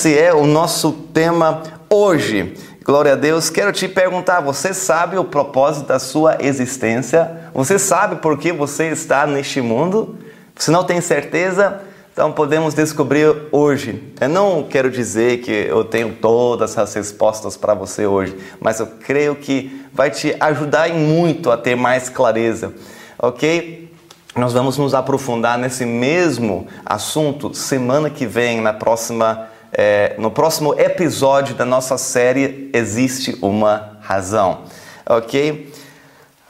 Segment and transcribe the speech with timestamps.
[0.00, 2.54] esse é o nosso tema hoje.
[2.82, 3.50] Glória a Deus.
[3.50, 7.50] Quero te perguntar: você sabe o propósito da sua existência?
[7.52, 10.16] Você sabe por que você está neste mundo?
[10.56, 11.82] Se não tem certeza,
[12.14, 14.02] então podemos descobrir hoje.
[14.18, 18.86] Eu não quero dizer que eu tenho todas as respostas para você hoje, mas eu
[18.86, 22.72] creio que vai te ajudar muito a ter mais clareza,
[23.18, 23.92] ok?
[24.34, 30.78] Nós vamos nos aprofundar nesse mesmo assunto semana que vem, na próxima, é, no próximo
[30.78, 34.62] episódio da nossa série Existe uma Razão,
[35.06, 35.72] ok?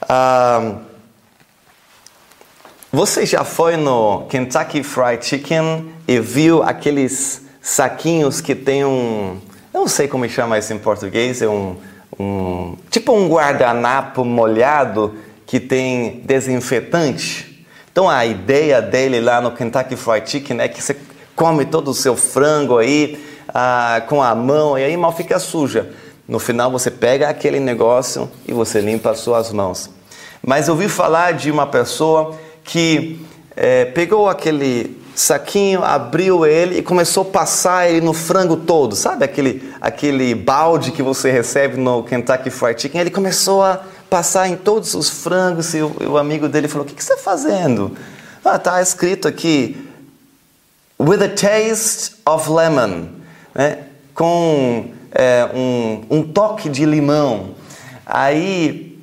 [0.09, 0.77] Ah,
[2.91, 9.39] você já foi no Kentucky Fried Chicken e viu aqueles saquinhos que tem um.
[9.73, 11.77] Eu não sei como chama isso em português, é um.
[12.19, 17.65] um tipo um guardanapo molhado que tem desinfetante.
[17.91, 20.95] Então a ideia dele lá no Kentucky Fried Chicken é que você
[21.41, 23.19] come todo o seu frango aí
[23.49, 25.89] ah, com a mão e aí mal fica suja.
[26.27, 29.89] No final você pega aquele negócio e você limpa as suas mãos.
[30.45, 33.19] Mas eu ouvi falar de uma pessoa que
[33.55, 39.25] é, pegou aquele saquinho, abriu ele e começou a passar ele no frango todo, sabe
[39.25, 43.01] aquele, aquele balde que você recebe no Kentucky Fried Chicken?
[43.01, 46.87] Ele começou a passar em todos os frangos e o, o amigo dele falou: O
[46.87, 47.97] que, que você está fazendo?
[48.45, 49.90] Ah, tá escrito aqui:
[51.01, 53.07] With a taste of lemon,
[53.55, 53.79] né?
[54.13, 57.55] com é, um, um toque de limão.
[58.05, 58.99] Aí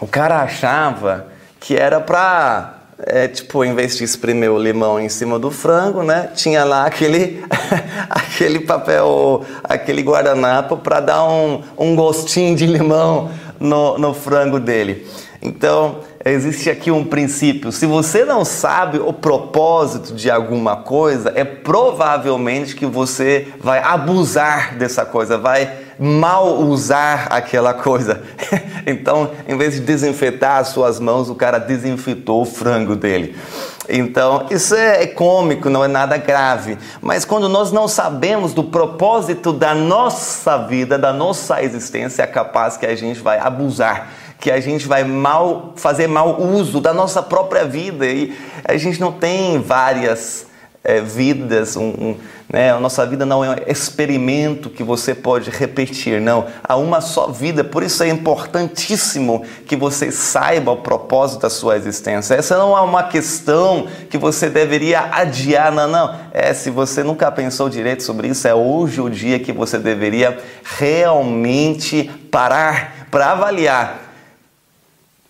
[0.00, 1.28] o cara achava
[1.60, 6.02] que era para é, tipo, em vez de espremer o limão em cima do frango,
[6.02, 7.44] né, tinha lá aquele,
[8.10, 15.06] aquele papel, aquele guardanapo para dar um, um gostinho de limão no, no frango dele.
[15.40, 16.00] Então,
[16.32, 22.74] existe aqui um princípio: se você não sabe o propósito de alguma coisa, é provavelmente
[22.74, 28.22] que você vai abusar dessa coisa, vai mal usar aquela coisa.
[28.86, 33.36] então, em vez de desinfetar as suas mãos, o cara desinfetou o frango dele.
[33.88, 36.76] Então, isso é cômico, não é nada grave.
[37.00, 42.76] Mas quando nós não sabemos do propósito da nossa vida, da nossa existência, é capaz
[42.76, 44.10] que a gente vai abusar
[44.40, 49.00] que a gente vai mal fazer mau uso da nossa própria vida e a gente
[49.00, 50.46] não tem várias
[50.84, 52.16] é, vidas, um, um,
[52.48, 52.70] né?
[52.70, 56.46] a nossa vida não é um experimento que você pode repetir, não.
[56.62, 61.76] Há uma só vida, por isso é importantíssimo que você saiba o propósito da sua
[61.76, 62.34] existência.
[62.34, 66.14] Essa não é uma questão que você deveria adiar, não, não.
[66.32, 70.38] É, se você nunca pensou direito sobre isso, é hoje o dia que você deveria
[70.62, 74.07] realmente parar para avaliar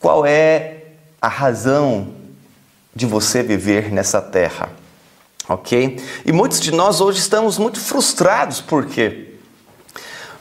[0.01, 0.85] qual é
[1.21, 2.09] a razão
[2.95, 4.71] de você viver nessa terra?
[5.49, 5.99] Ok?
[6.27, 9.29] E muitos de nós hoje estamos muito frustrados, por quê?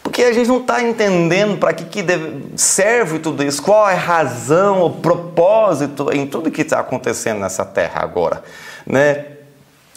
[0.03, 2.03] Porque a gente não está entendendo para que, que
[2.55, 7.65] serve tudo isso, qual é a razão, o propósito em tudo que está acontecendo nessa
[7.65, 8.43] terra agora.
[8.85, 9.25] Né?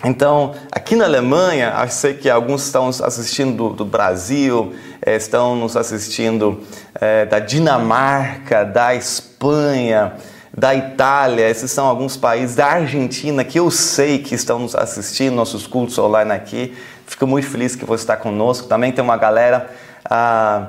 [0.04, 5.54] Então, aqui na Alemanha, eu sei que alguns estão assistindo do, do Brasil, é, estão
[5.54, 6.60] nos assistindo
[7.00, 9.29] é, da Dinamarca, da Espanha,
[10.56, 15.34] da Itália, esses são alguns países, da Argentina, que eu sei que estão nos assistindo,
[15.34, 16.76] nossos cultos online aqui.
[17.06, 18.68] Fico muito feliz que você está conosco.
[18.68, 19.70] Também tem uma galera
[20.04, 20.68] ah,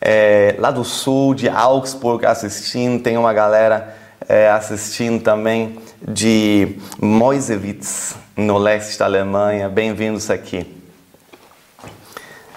[0.00, 3.94] é, lá do sul, de Augsburg, assistindo, tem uma galera
[4.28, 9.68] é, assistindo também de Moisewitz, no leste da Alemanha.
[9.68, 10.78] Bem-vindos aqui.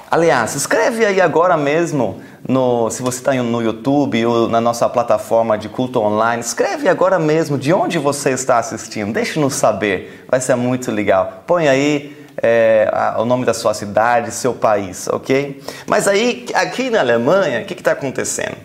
[0.09, 5.57] Aliás, escreve aí agora mesmo, no, se você está no YouTube ou na nossa plataforma
[5.57, 9.13] de culto online, escreve agora mesmo de onde você está assistindo.
[9.13, 11.43] Deixe-nos saber, vai ser muito legal.
[11.45, 15.61] Põe aí é, a, o nome da sua cidade, seu país, ok?
[15.85, 18.57] Mas aí, aqui na Alemanha, o que está acontecendo?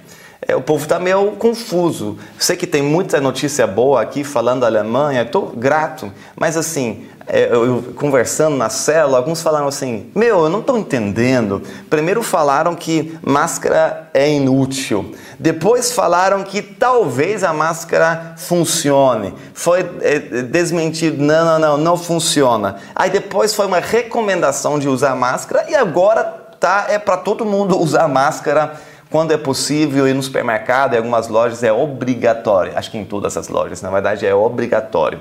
[0.49, 2.19] É, o povo está meio confuso.
[2.39, 7.49] Sei que tem muita notícia boa aqui falando da Alemanha, estou grato, mas assim, é,
[7.53, 11.61] eu, conversando na cela, alguns falaram assim: Meu, eu não estou entendendo.
[11.91, 15.13] Primeiro falaram que máscara é inútil.
[15.37, 19.35] Depois falaram que talvez a máscara funcione.
[19.53, 22.77] Foi é, desmentido: não, não, não, não funciona.
[22.95, 26.23] Aí depois foi uma recomendação de usar máscara e agora
[26.61, 31.29] tá, é para todo mundo usar máscara quando é possível ir no supermercado, em algumas
[31.29, 32.77] lojas é obrigatório.
[32.77, 35.21] Acho que em todas as lojas, na verdade, é obrigatório.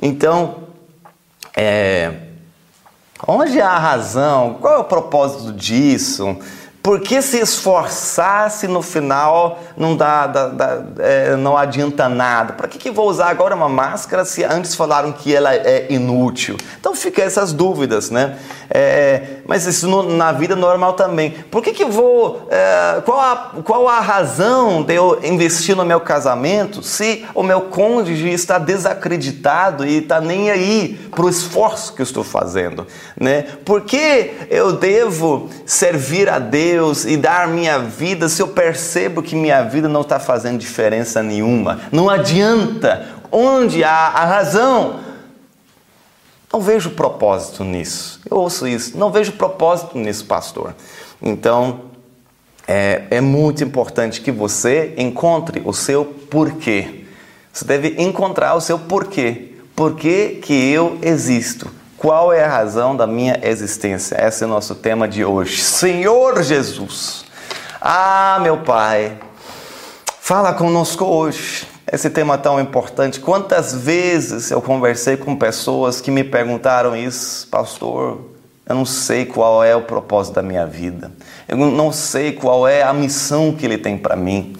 [0.00, 0.56] Então,
[1.56, 2.12] é,
[3.26, 4.58] onde há a razão?
[4.60, 6.36] Qual é o propósito disso?
[6.82, 12.54] Por que se esforçar se no final não dá, dá, dá é, não adianta nada?
[12.54, 16.56] Para que, que vou usar agora uma máscara se antes falaram que ela é inútil?
[16.80, 18.36] Então fica essas dúvidas, né?
[18.68, 21.30] É, mas isso no, na vida normal também.
[21.50, 22.48] Por que, que vou.
[22.50, 27.60] É, qual, a, qual a razão de eu investir no meu casamento se o meu
[27.60, 32.88] cônjuge está desacreditado e está nem aí para o esforço que eu estou fazendo?
[33.16, 33.42] Né?
[33.64, 36.71] Por que eu devo servir a Deus?
[36.72, 41.22] Deus e dar minha vida se eu percebo que minha vida não está fazendo diferença
[41.22, 41.80] nenhuma?
[41.92, 43.08] Não adianta.
[43.30, 45.00] Onde há a razão?
[46.50, 48.20] Não vejo propósito nisso.
[48.30, 48.96] Eu ouço isso.
[48.96, 50.74] Não vejo propósito nisso, pastor.
[51.20, 51.82] Então,
[52.66, 57.04] é, é muito importante que você encontre o seu porquê.
[57.52, 59.52] Você deve encontrar o seu porquê.
[59.76, 61.70] Por que, que eu existo?
[62.02, 64.16] Qual é a razão da minha existência?
[64.26, 65.62] Esse é o nosso tema de hoje.
[65.62, 67.24] Senhor Jesus.
[67.80, 69.16] Ah, meu Pai,
[70.20, 71.64] fala conosco hoje.
[71.92, 73.20] Esse tema tão importante.
[73.20, 78.22] Quantas vezes eu conversei com pessoas que me perguntaram isso, pastor?
[78.68, 81.12] Eu não sei qual é o propósito da minha vida.
[81.46, 84.56] Eu não sei qual é a missão que Ele tem para mim.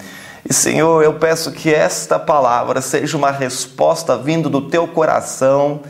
[0.49, 5.81] E Senhor, eu peço que esta palavra seja uma resposta vindo do teu coração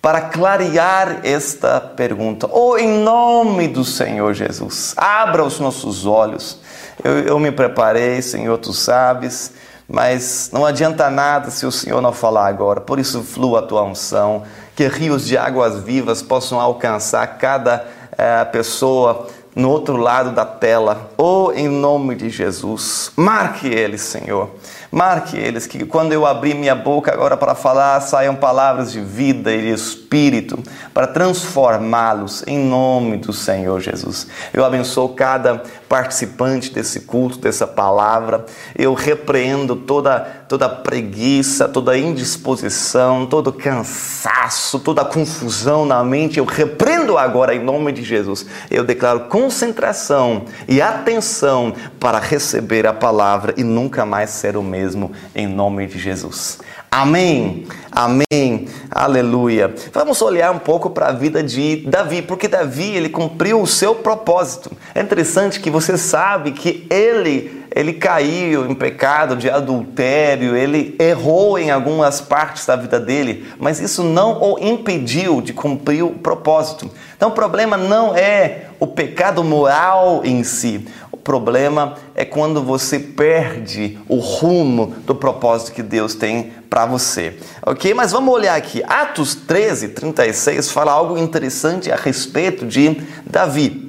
[0.00, 2.48] para clarear esta pergunta.
[2.50, 6.60] Oh, em nome do Senhor Jesus, abra os nossos olhos.
[7.02, 9.52] Eu, eu me preparei, Senhor, tu sabes,
[9.88, 12.80] mas não adianta nada se o Senhor não falar agora.
[12.80, 14.44] Por isso, flua a tua unção,
[14.76, 17.84] que rios de águas vivas possam alcançar cada
[18.16, 21.10] é, pessoa no outro lado da tela.
[21.16, 24.50] Oh, em nome de Jesus, marque eles, Senhor.
[24.90, 29.52] Marque eles, que quando eu abrir minha boca agora para falar, saiam palavras de vida
[29.52, 30.58] e de espírito,
[30.94, 34.26] para transformá-los em nome do Senhor Jesus.
[34.52, 38.46] Eu abençoo cada participante desse culto, dessa palavra.
[38.74, 46.38] Eu repreendo toda, toda preguiça, toda indisposição, todo cansaço, toda confusão na mente.
[46.38, 48.46] Eu repreendo agora em nome de Jesus.
[48.70, 55.12] Eu declaro concentração e atenção para receber a palavra e nunca mais ser o mesmo
[55.34, 56.58] em nome de Jesus.
[56.90, 59.74] Amém, amém, aleluia.
[59.92, 63.94] Vamos olhar um pouco para a vida de Davi, porque Davi ele cumpriu o seu
[63.94, 64.70] propósito.
[64.94, 71.58] É interessante que você sabe que ele ele caiu em pecado de adultério, ele errou
[71.58, 76.90] em algumas partes da vida dele, mas isso não o impediu de cumprir o propósito.
[77.16, 80.86] Então o problema não é o pecado moral em si,
[81.28, 87.36] problema é quando você perde o rumo do propósito que Deus tem para você.
[87.66, 87.92] Ok?
[87.92, 88.82] Mas vamos olhar aqui.
[88.82, 93.87] Atos 13, 36 fala algo interessante a respeito de Davi.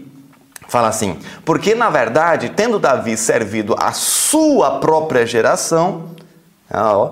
[0.69, 6.11] Fala assim: porque na verdade, tendo Davi servido a sua própria geração,
[6.71, 7.11] ó,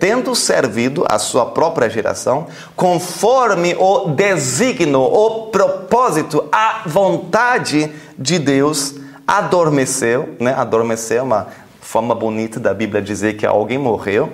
[0.00, 8.96] tendo servido a sua própria geração, conforme o designo, o propósito, a vontade de Deus,
[9.26, 10.52] adormeceu, né?
[10.54, 11.46] Adormeceu é uma
[11.80, 14.32] forma bonita da Bíblia dizer que alguém morreu.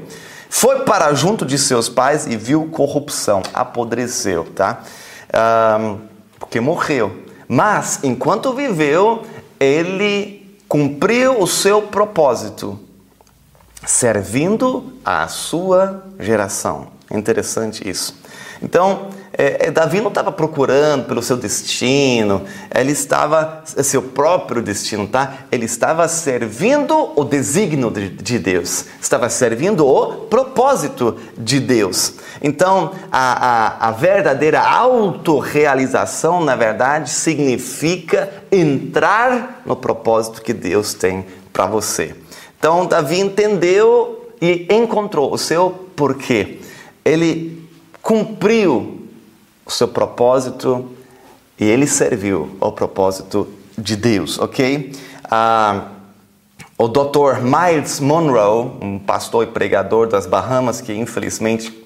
[0.48, 4.80] Foi para junto de seus pais e viu corrupção, apodreceu, tá?
[5.78, 5.98] Um,
[6.38, 7.25] porque morreu.
[7.48, 9.22] Mas enquanto viveu,
[9.60, 12.78] ele cumpriu o seu propósito,
[13.84, 16.88] servindo a sua geração.
[17.10, 18.16] Interessante isso.
[18.62, 22.42] Então, é, é, Davi não estava procurando pelo seu destino,
[22.74, 25.40] ele estava, seu próprio destino, tá?
[25.52, 32.14] Ele estava servindo o desígnio de, de Deus, estava servindo o propósito de Deus.
[32.42, 41.26] Então, a, a, a verdadeira autorrealização, na verdade, significa entrar no propósito que Deus tem
[41.52, 42.14] para você.
[42.58, 46.58] Então, Davi entendeu e encontrou o seu porquê.
[47.04, 47.62] Ele
[48.00, 48.95] cumpriu
[49.66, 50.92] o seu propósito
[51.58, 54.92] e ele serviu ao propósito de Deus, ok?
[55.24, 55.88] Ah,
[56.78, 57.40] o Dr.
[57.42, 61.84] Miles Monroe, um pastor e pregador das Bahamas que infelizmente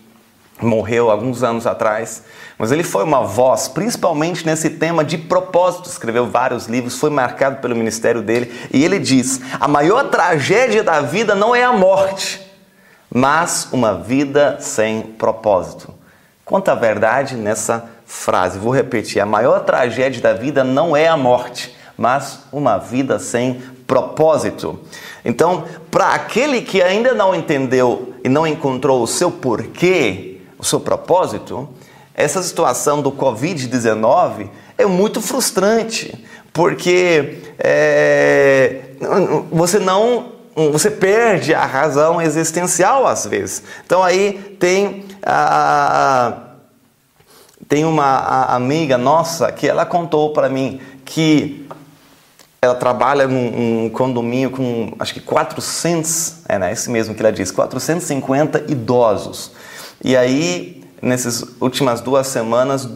[0.61, 2.25] morreu alguns anos atrás,
[2.59, 7.63] mas ele foi uma voz, principalmente nesse tema de propósito, escreveu vários livros, foi marcado
[7.63, 12.41] pelo ministério dele, e ele diz: a maior tragédia da vida não é a morte,
[13.13, 16.00] mas uma vida sem propósito.
[16.51, 18.59] Quanta verdade nessa frase.
[18.59, 23.63] Vou repetir: a maior tragédia da vida não é a morte, mas uma vida sem
[23.87, 24.81] propósito.
[25.25, 30.81] Então, para aquele que ainda não entendeu e não encontrou o seu porquê, o seu
[30.81, 31.69] propósito,
[32.17, 38.81] essa situação do Covid-19 é muito frustrante, porque é,
[39.53, 43.63] você não você perde a razão existencial às vezes.
[43.87, 46.39] Então aí tem a,
[47.69, 51.67] tem uma amiga nossa que ela contou para mim que
[52.63, 57.53] ela trabalha num, condomínio com acho que 400, é né, esse mesmo que ela disse,
[57.53, 59.53] 450 idosos.
[60.03, 62.89] E aí, nessas últimas duas semanas,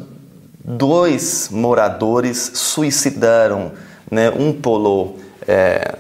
[0.63, 3.73] dois moradores suicidaram,
[4.11, 4.31] né?
[4.31, 5.97] Um pulou é,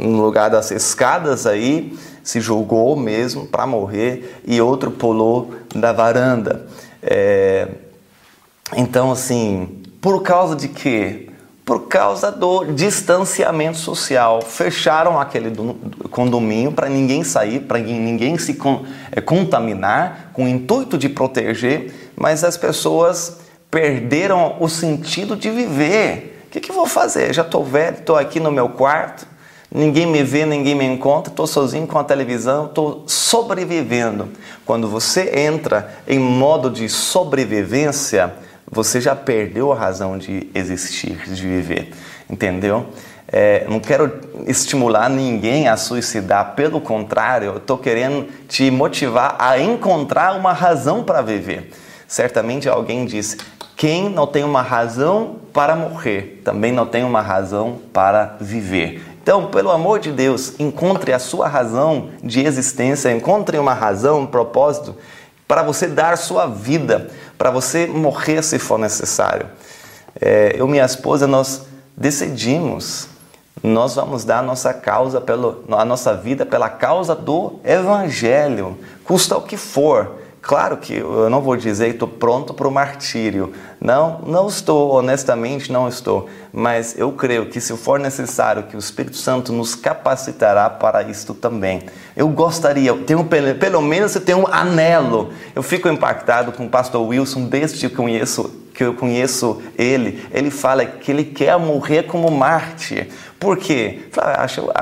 [0.00, 6.66] no lugar das escadas aí, se jogou mesmo para morrer, e outro pulou da varanda.
[7.02, 7.68] É,
[8.74, 11.28] então, assim, por causa de quê?
[11.64, 14.40] Por causa do distanciamento social.
[14.42, 15.52] Fecharam aquele
[16.10, 18.58] condomínio para ninguém sair, para ninguém se
[19.12, 23.38] é, contaminar, com o intuito de proteger, mas as pessoas
[23.70, 26.44] perderam o sentido de viver.
[26.46, 27.34] O que, que eu vou fazer?
[27.34, 29.26] Já estou velho, estou aqui no meu quarto,
[29.74, 34.28] ninguém me vê, ninguém me encontra, estou sozinho com a televisão, estou sobrevivendo.
[34.64, 38.32] Quando você entra em modo de sobrevivência,
[38.70, 41.90] você já perdeu a razão de existir, de viver,
[42.30, 42.86] entendeu?
[43.26, 44.12] É, não quero
[44.46, 51.20] estimular ninguém a suicidar, pelo contrário, estou querendo te motivar a encontrar uma razão para
[51.20, 51.72] viver.
[52.06, 53.38] Certamente alguém disse:
[53.76, 59.02] quem não tem uma razão para morrer, também não tem uma razão para viver.
[59.24, 64.26] Então, pelo amor de Deus, encontre a sua razão de existência, encontre uma razão, um
[64.26, 64.94] propósito
[65.48, 69.46] para você dar sua vida, para você morrer se for necessário.
[70.20, 71.62] É, eu e minha esposa, nós
[71.96, 73.08] decidimos,
[73.62, 79.38] nós vamos dar a nossa causa, pelo, a nossa vida pela causa do Evangelho, custa
[79.38, 80.16] o que for.
[80.46, 83.54] Claro que eu não vou dizer que estou pronto para o martírio.
[83.80, 86.28] Não, não estou, honestamente não estou.
[86.52, 91.32] Mas eu creio que se for necessário, que o Espírito Santo nos capacitará para isto
[91.32, 91.84] também.
[92.14, 95.32] Eu gostaria, tenho, pelo menos eu tenho um anelo.
[95.54, 100.28] Eu fico impactado com o pastor Wilson desde que eu conheço, que eu conheço ele.
[100.30, 103.08] Ele fala que ele quer morrer como mártir.
[103.40, 104.10] Por quê?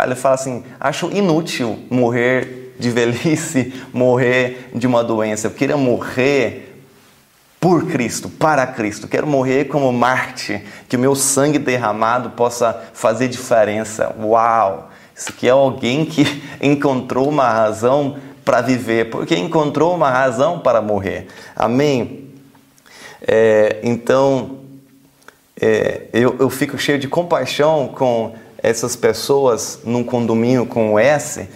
[0.02, 5.46] Ele fala assim, acho inútil morrer de velhice, morrer de uma doença.
[5.46, 6.84] Eu queria morrer
[7.60, 9.06] por Cristo, para Cristo.
[9.06, 14.12] Quero morrer como Marte, que o meu sangue derramado possa fazer diferença.
[14.20, 14.90] Uau!
[15.14, 20.82] Isso aqui é alguém que encontrou uma razão para viver, porque encontrou uma razão para
[20.82, 21.28] morrer.
[21.54, 22.30] Amém?
[23.24, 24.58] É, então,
[25.60, 31.48] é, eu, eu fico cheio de compaixão com essas pessoas num condomínio com o S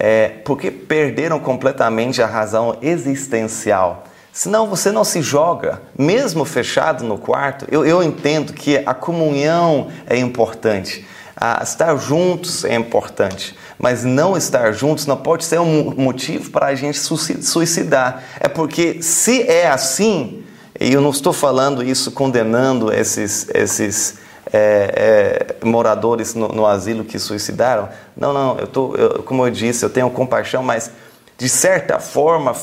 [0.00, 4.04] é, porque perderam completamente a razão existencial.
[4.32, 7.66] Senão você não se joga, mesmo fechado no quarto.
[7.70, 14.36] Eu, eu entendo que a comunhão é importante, a estar juntos é importante, mas não
[14.36, 18.22] estar juntos não pode ser um motivo para a gente suicidar.
[18.38, 20.44] É porque se é assim,
[20.80, 24.18] e eu não estou falando isso condenando esses, esses
[24.52, 27.88] é, é, moradores no, no, asilo que suicidaram.
[28.16, 30.90] Não, não, eu tô, eu, como eu disse, eu tenho compaixão, mas
[31.38, 32.54] de certa forma,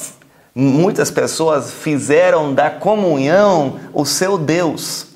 [0.53, 5.07] muitas pessoas fizeram da comunhão o seu Deus.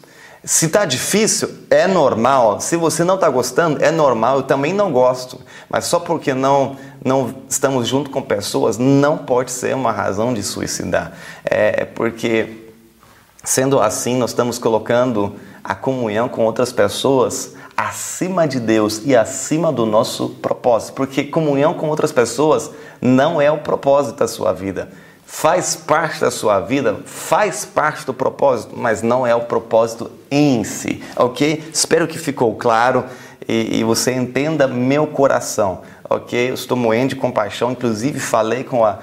[0.44, 2.60] Se está difícil, é normal.
[2.60, 4.38] Se você não está gostando, é normal.
[4.38, 5.40] Eu também não gosto.
[5.70, 6.76] Mas só porque não,
[7.06, 11.14] não estamos junto com pessoas, não pode ser uma razão de suicidar.
[11.46, 12.72] É, é porque,
[13.44, 19.72] sendo assim, nós estamos colocando a comunhão com outras pessoas acima de Deus e acima
[19.72, 22.70] do nosso propósito, porque comunhão com outras pessoas
[23.02, 24.90] não é o propósito da sua vida.
[25.26, 30.64] Faz parte da sua vida, faz parte do propósito, mas não é o propósito em
[30.64, 31.64] si, ok?
[31.74, 33.06] Espero que ficou claro
[33.48, 36.50] e, e você entenda meu coração, ok?
[36.50, 39.00] Eu estou moendo de compaixão, inclusive falei com a,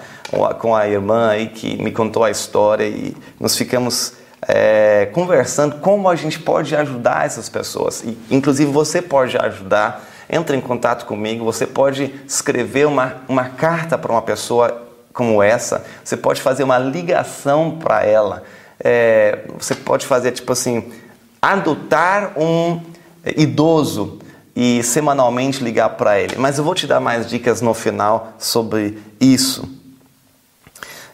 [0.58, 4.12] com a irmã aí que me contou a história e nós ficamos
[4.48, 8.02] é, conversando como a gente pode ajudar essas pessoas.
[8.02, 10.08] E, inclusive, você pode ajudar.
[10.30, 11.44] Entre em contato comigo.
[11.44, 15.84] Você pode escrever uma, uma carta para uma pessoa como essa.
[16.04, 18.42] Você pode fazer uma ligação para ela.
[18.78, 20.92] É, você pode fazer, tipo assim,
[21.40, 22.80] adotar um
[23.36, 24.18] idoso
[24.54, 26.36] e semanalmente ligar para ele.
[26.36, 29.68] Mas eu vou te dar mais dicas no final sobre isso.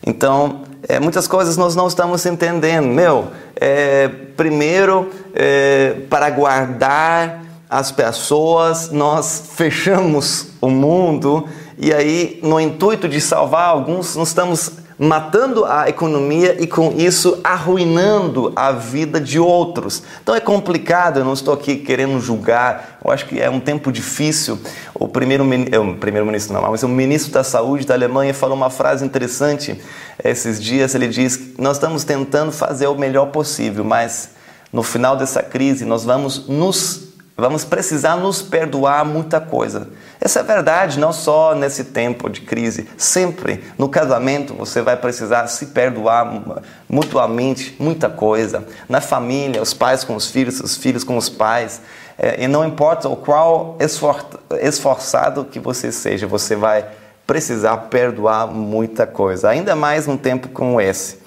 [0.04, 2.86] Então, é, muitas coisas nós não estamos entendendo.
[2.86, 12.60] Meu, é, primeiro, é, para guardar as pessoas, nós fechamos o mundo e aí, no
[12.60, 19.20] intuito de salvar alguns, nós estamos matando a economia e com isso arruinando a vida
[19.20, 20.02] de outros.
[20.22, 23.90] Então é complicado, eu não estou aqui querendo julgar, eu acho que é um tempo
[23.90, 24.58] difícil.
[24.94, 29.04] O primeiro-ministro, é, primeiro-ministro não, mas o ministro da Saúde da Alemanha falou uma frase
[29.04, 29.80] interessante
[30.22, 34.30] esses dias, ele diz: "Nós estamos tentando fazer o melhor possível, mas
[34.72, 37.03] no final dessa crise nós vamos nos
[37.36, 39.88] vamos precisar nos perdoar muita coisa.
[40.20, 42.88] Essa é verdade, não só nesse tempo de crise.
[42.96, 48.64] Sempre no casamento você vai precisar se perdoar mutuamente muita coisa.
[48.88, 51.82] Na família, os pais com os filhos, os filhos com os pais.
[52.16, 54.24] É, e não importa o qual esfor
[54.60, 56.86] esforçado que você seja, você vai
[57.26, 59.50] precisar perdoar muita coisa.
[59.50, 61.18] Ainda mais num tempo como esse.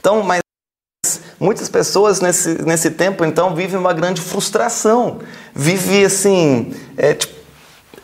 [0.00, 0.41] Então, mas
[1.42, 5.18] muitas pessoas nesse, nesse tempo então vivem uma grande frustração.
[5.52, 7.34] Vive assim, é, tipo,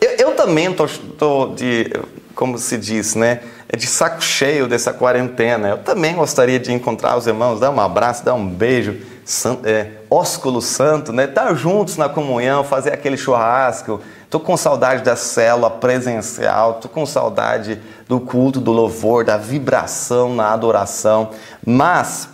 [0.01, 0.85] eu, eu também tô,
[1.17, 1.89] tô de,
[2.35, 3.39] como se diz, né?
[3.69, 5.69] É de saco cheio dessa quarentena.
[5.69, 9.91] Eu também gostaria de encontrar os irmãos, dar um abraço, dar um beijo, san, é,
[10.09, 11.23] ósculo santo, né?
[11.23, 14.01] Estar juntos na comunhão, fazer aquele churrasco.
[14.29, 20.35] Tô com saudade da célula presencial, tô com saudade do culto, do louvor, da vibração
[20.35, 21.29] na adoração.
[21.65, 22.27] Mas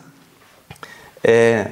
[1.25, 1.72] é,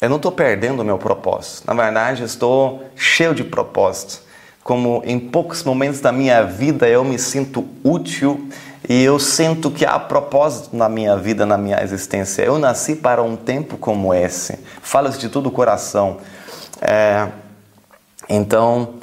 [0.00, 1.66] eu não estou perdendo o meu propósito.
[1.66, 4.22] Na verdade, estou cheio de propósito
[4.64, 8.48] como em poucos momentos da minha vida eu me sinto útil
[8.88, 12.42] e eu sinto que há propósito na minha vida, na minha existência.
[12.42, 14.58] Eu nasci para um tempo como esse.
[14.80, 16.18] Falo de todo o coração.
[16.80, 17.28] É,
[18.28, 18.94] então,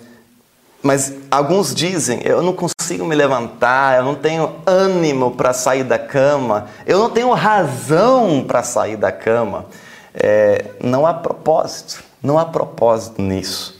[0.81, 5.97] mas alguns dizem: eu não consigo me levantar, eu não tenho ânimo para sair da
[5.97, 9.65] cama, eu não tenho razão para sair da cama.
[10.13, 13.79] É, não há propósito, não há propósito nisso.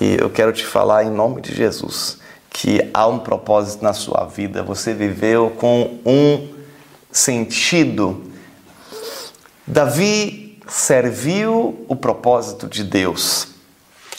[0.00, 2.18] E eu quero te falar em nome de Jesus
[2.50, 4.62] que há um propósito na sua vida.
[4.62, 6.48] Você viveu com um
[7.10, 8.24] sentido.
[9.66, 13.48] Davi serviu o propósito de Deus.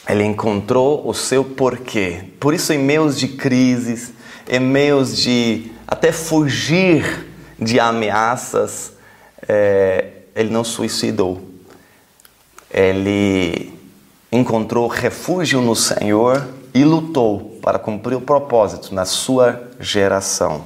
[0.08, 2.24] Ele encontrou o seu porquê.
[2.40, 4.12] Por isso, em meios de crises,
[4.48, 7.28] em meios de até fugir
[7.60, 8.94] de ameaças,
[9.48, 11.50] é, ele não suicidou.
[12.70, 13.78] Ele
[14.32, 20.66] encontrou refúgio no Senhor e lutou para cumprir o propósito na sua geração.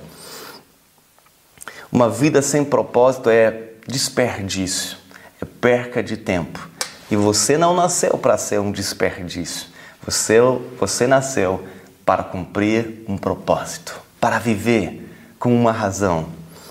[1.92, 4.98] Uma vida sem propósito é desperdício,
[5.42, 6.70] é perca de tempo.
[7.10, 9.68] E você não nasceu para ser um desperdício.
[10.06, 10.40] Você,
[10.80, 11.64] você nasceu
[12.06, 16.28] para cumprir um propósito, para viver com uma razão.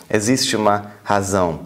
[0.09, 1.61] Existe uma razão.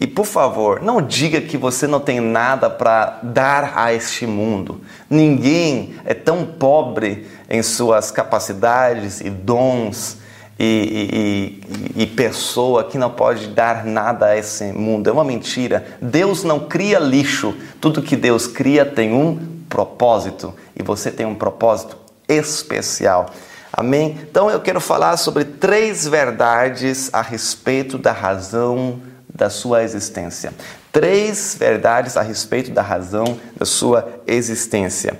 [0.00, 4.80] E por favor, não diga que você não tem nada para dar a este mundo.
[5.10, 10.16] Ninguém é tão pobre em suas capacidades e dons
[10.58, 11.60] e,
[11.96, 15.08] e, e, pessoa que não pode dar nada a esse mundo.
[15.08, 15.84] É uma mentira.
[16.00, 17.54] Deus não cria lixo.
[17.80, 21.96] Tudo que Deus cria tem um propósito e você tem um propósito
[22.30, 23.30] especial.
[23.72, 24.18] Amém?
[24.30, 29.00] Então eu quero falar sobre três verdades a respeito da razão
[29.32, 30.52] da sua existência.
[30.92, 35.18] Três verdades a respeito da razão da sua existência.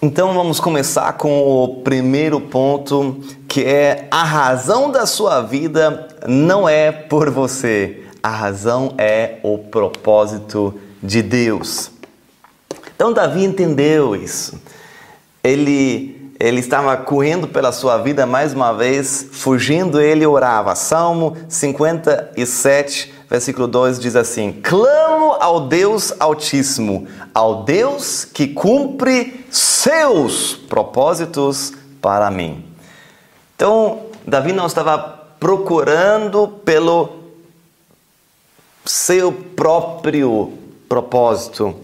[0.00, 6.68] Então vamos começar com o primeiro ponto, que é a razão da sua vida não
[6.68, 11.90] é por você, a razão é o propósito de Deus.
[12.94, 14.60] Então Davi entendeu isso.
[15.42, 20.76] Ele ele estava correndo pela sua vida mais uma vez, fugindo, ele orava.
[20.76, 30.54] Salmo 57, versículo 2 diz assim: Clamo ao Deus Altíssimo, ao Deus que cumpre seus
[30.54, 32.64] propósitos para mim.
[33.56, 34.98] Então, Davi não estava
[35.40, 37.18] procurando pelo
[38.84, 40.52] seu próprio
[40.88, 41.74] propósito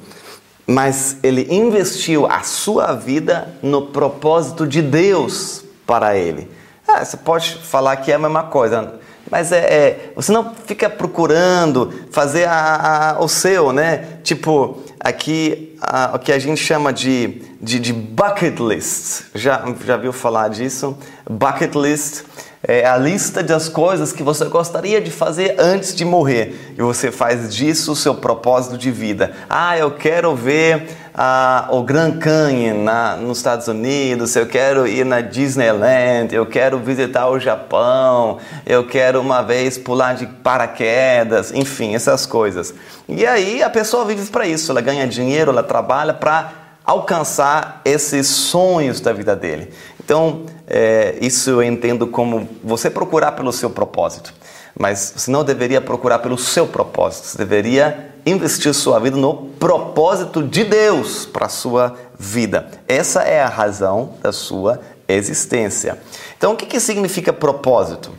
[0.67, 6.51] mas ele investiu a sua vida no propósito de Deus para ele.
[6.87, 8.95] Ah, você pode falar que é a mesma coisa,
[9.31, 14.19] mas é, é você não fica procurando fazer a, a, o seu, né?
[14.23, 19.25] Tipo, aqui a, o que a gente chama de, de, de bucket list.
[19.35, 20.97] Já, já viu falar disso?
[21.29, 22.25] Bucket list
[22.67, 26.75] é a lista das coisas que você gostaria de fazer antes de morrer.
[26.77, 29.33] E você faz disso o seu propósito de vida.
[29.51, 35.05] Ah, eu quero ver ah, o Grand Canyon na, nos Estados Unidos, eu quero ir
[35.05, 41.95] na Disneyland, eu quero visitar o Japão, eu quero uma vez pular de paraquedas, enfim,
[41.95, 42.75] essas coisas.
[43.07, 48.27] E aí a pessoa vive para isso, ela ganha dinheiro, ela trabalha para alcançar esses
[48.27, 49.73] sonhos da vida dele.
[50.05, 54.35] Então, é, isso eu entendo como você procurar pelo seu propósito.
[54.79, 60.43] Mas você não deveria procurar pelo seu propósito, você deveria investir sua vida no propósito
[60.43, 62.69] de Deus para a sua vida.
[62.89, 65.99] Essa é a razão da sua existência.
[66.37, 68.11] Então, o que, que significa propósito?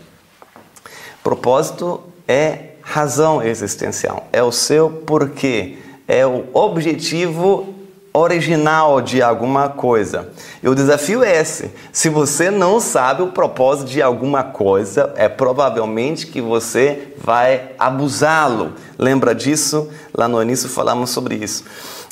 [1.21, 7.74] Propósito é razão existencial, é o seu porquê, é o objetivo
[8.15, 10.29] original de alguma coisa.
[10.63, 15.27] E o desafio é esse: se você não sabe o propósito de alguma coisa, é
[15.27, 18.73] provavelmente que você vai abusá-lo.
[18.97, 19.89] Lembra disso?
[20.13, 21.63] Lá no início falamos sobre isso.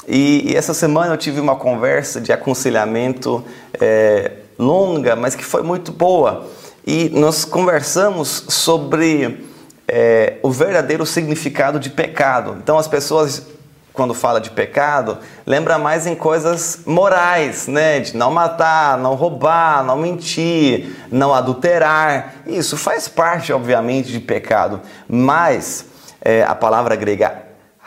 [0.08, 3.44] E, e essa semana eu tive uma conversa de aconselhamento
[3.80, 6.46] é, longa, mas que foi muito boa.
[6.86, 9.46] E nós conversamos sobre
[9.88, 12.58] é, o verdadeiro significado de pecado.
[12.62, 13.53] Então as pessoas
[13.94, 18.00] quando fala de pecado, lembra mais em coisas morais, né?
[18.00, 22.34] De não matar, não roubar, não mentir, não adulterar.
[22.48, 24.82] Isso faz parte, obviamente, de pecado.
[25.08, 25.86] Mas
[26.20, 27.44] é, a palavra grega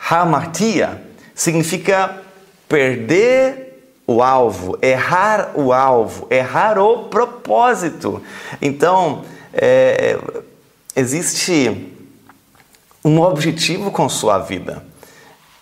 [0.09, 1.01] hamartia
[1.35, 2.21] significa
[2.69, 3.67] perder
[4.07, 8.23] o alvo, errar o alvo, errar o propósito.
[8.61, 10.17] Então, é,
[10.95, 11.93] existe
[13.03, 14.83] um objetivo com sua vida.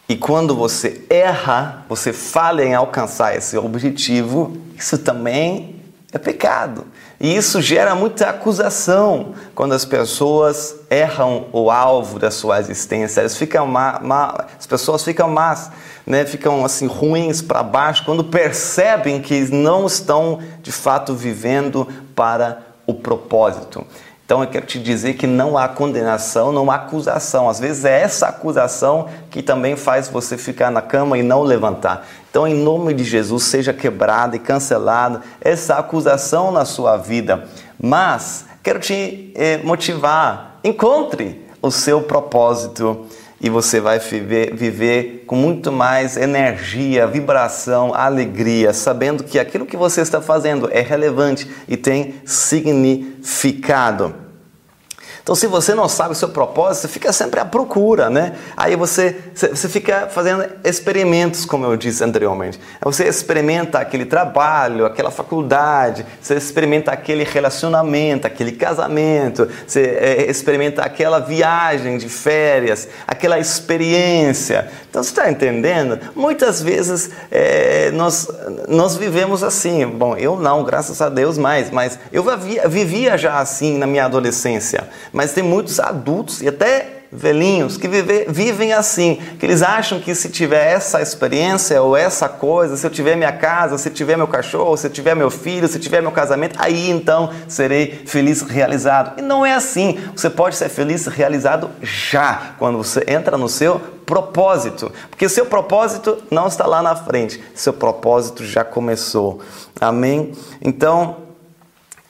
[0.08, 5.76] E quando você erra, você falha em alcançar esse objetivo, isso também
[6.14, 6.86] é pecado.
[7.20, 13.22] E isso gera muita acusação quando as pessoas erram o alvo da sua existência.
[13.22, 15.72] Elas ficam má, má, as pessoas ficam más,
[16.06, 16.26] né?
[16.26, 22.94] ficam assim ruins para baixo quando percebem que não estão de fato vivendo para o
[22.94, 23.86] propósito.
[24.26, 27.48] Então eu quero te dizer que não há condenação, não há acusação.
[27.48, 32.08] Às vezes é essa acusação que também faz você ficar na cama e não levantar.
[32.30, 37.48] Então, em nome de Jesus, seja quebrada e cancelada essa acusação na sua vida.
[37.80, 40.60] Mas quero te eh, motivar.
[40.64, 43.06] Encontre o seu propósito
[43.46, 49.78] e você vai viver, viver com muito mais energia, vibração, alegria, sabendo que aquilo que
[49.78, 54.25] você está fazendo é relevante e tem significado.
[55.26, 58.34] Então, se você não sabe o seu propósito, fica sempre à procura, né?
[58.56, 62.60] Aí você, você fica fazendo experimentos, como eu disse anteriormente.
[62.84, 70.84] Você experimenta aquele trabalho, aquela faculdade, você experimenta aquele relacionamento, aquele casamento, você é, experimenta
[70.84, 74.70] aquela viagem de férias, aquela experiência.
[74.88, 76.00] Então, você está entendendo?
[76.16, 78.28] Muitas vezes é, nós,
[78.68, 79.88] nós vivemos assim.
[79.88, 82.24] Bom, eu não, graças a Deus, mais, mas eu
[82.70, 88.26] vivia já assim na minha adolescência mas tem muitos adultos e até velhinhos que vive,
[88.28, 92.92] vivem assim, que eles acham que se tiver essa experiência ou essa coisa, se eu
[92.92, 96.58] tiver minha casa, se tiver meu cachorro, se tiver meu filho, se tiver meu casamento,
[96.60, 99.18] aí então serei feliz realizado.
[99.18, 99.98] E não é assim.
[100.14, 106.18] Você pode ser feliz realizado já, quando você entra no seu propósito, porque seu propósito
[106.30, 109.40] não está lá na frente, seu propósito já começou.
[109.80, 110.34] Amém?
[110.62, 111.25] Então,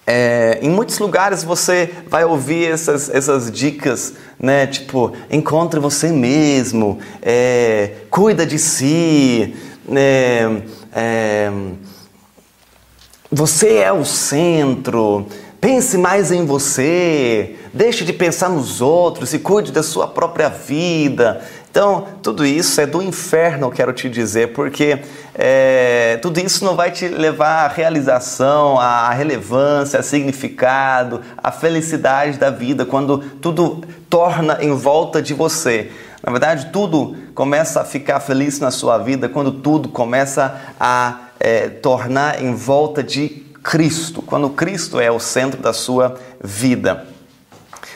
[0.08, 4.68] é, em muitos lugares você vai ouvir essas, essas dicas, né?
[4.68, 9.56] Tipo, encontre você mesmo, é, cuida de si,
[9.88, 10.62] né?
[10.94, 11.52] é,
[13.32, 15.26] você é o centro,
[15.60, 21.42] pense mais em você, deixe de pensar nos outros e cuide da sua própria vida.
[21.76, 24.98] Então, tudo isso é do inferno, quero te dizer, porque
[25.34, 32.38] é, tudo isso não vai te levar à realização, à relevância, a significado, à felicidade
[32.38, 35.92] da vida, quando tudo torna em volta de você.
[36.24, 41.68] Na verdade, tudo começa a ficar feliz na sua vida quando tudo começa a é,
[41.68, 43.28] tornar em volta de
[43.62, 47.06] Cristo, quando Cristo é o centro da sua vida.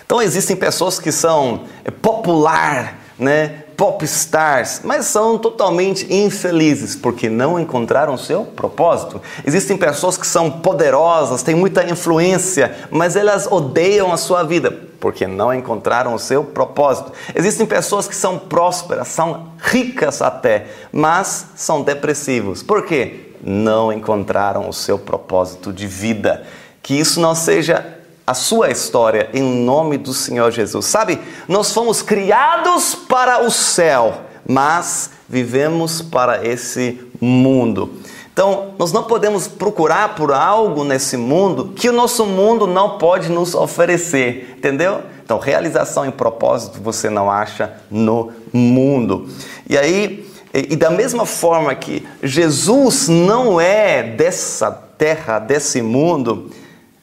[0.06, 1.64] Então existem pessoas que são
[2.02, 3.64] popular, né?
[3.80, 9.22] Popstars, mas são totalmente infelizes porque não encontraram seu propósito.
[9.46, 15.26] Existem pessoas que são poderosas, têm muita influência, mas elas odeiam a sua vida porque
[15.26, 17.14] não encontraram o seu propósito.
[17.34, 22.62] Existem pessoas que são prósperas, são ricas até, mas são depressivos.
[22.62, 23.32] Por quê?
[23.42, 26.44] Não encontraram o seu propósito de vida.
[26.84, 27.99] Que isso não seja
[28.30, 30.86] a sua história em nome do Senhor Jesus.
[30.86, 37.94] Sabe, nós fomos criados para o céu, mas vivemos para esse mundo.
[38.32, 43.30] Então, nós não podemos procurar por algo nesse mundo que o nosso mundo não pode
[43.30, 45.02] nos oferecer, entendeu?
[45.26, 49.28] Então, realização e propósito você não acha no mundo.
[49.68, 56.50] E aí, E, e da mesma forma que Jesus não é dessa terra, desse mundo,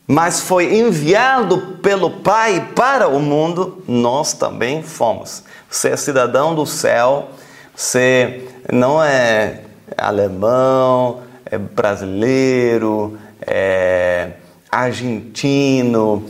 [0.06, 5.42] mas foi enviado pelo Pai para o mundo, nós também fomos.
[5.68, 7.30] Você é cidadão do céu,
[7.74, 9.62] você não é
[9.96, 14.32] alemão, é brasileiro, é
[14.70, 16.24] argentino,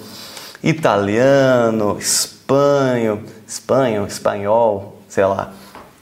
[0.62, 5.52] italiano, espanho, espanho, espanhol, sei lá,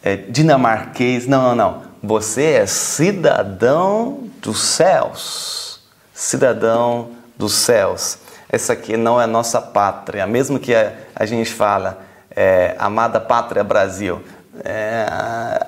[0.02, 1.26] é dinamarquês.
[1.26, 1.82] Não, não, não.
[2.02, 5.80] Você é cidadão dos céus.
[6.12, 8.18] Cidadão dos céus.
[8.48, 12.00] Essa aqui não é nossa pátria, mesmo que a, a gente fala
[12.34, 14.22] é, amada pátria Brasil.
[14.64, 15.66] É,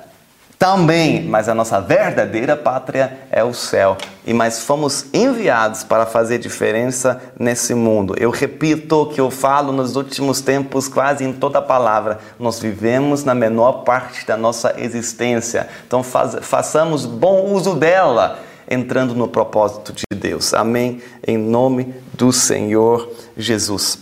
[0.59, 3.97] também, mas a nossa verdadeira pátria é o céu.
[4.27, 8.15] E mas fomos enviados para fazer diferença nesse mundo.
[8.19, 12.19] Eu repito que eu falo nos últimos tempos, quase em toda palavra.
[12.39, 15.69] Nós vivemos na menor parte da nossa existência.
[15.87, 20.55] Então faz, façamos bom uso dela, entrando no propósito de Deus.
[20.55, 21.01] Amém.
[21.27, 23.99] Em nome do Senhor Jesus.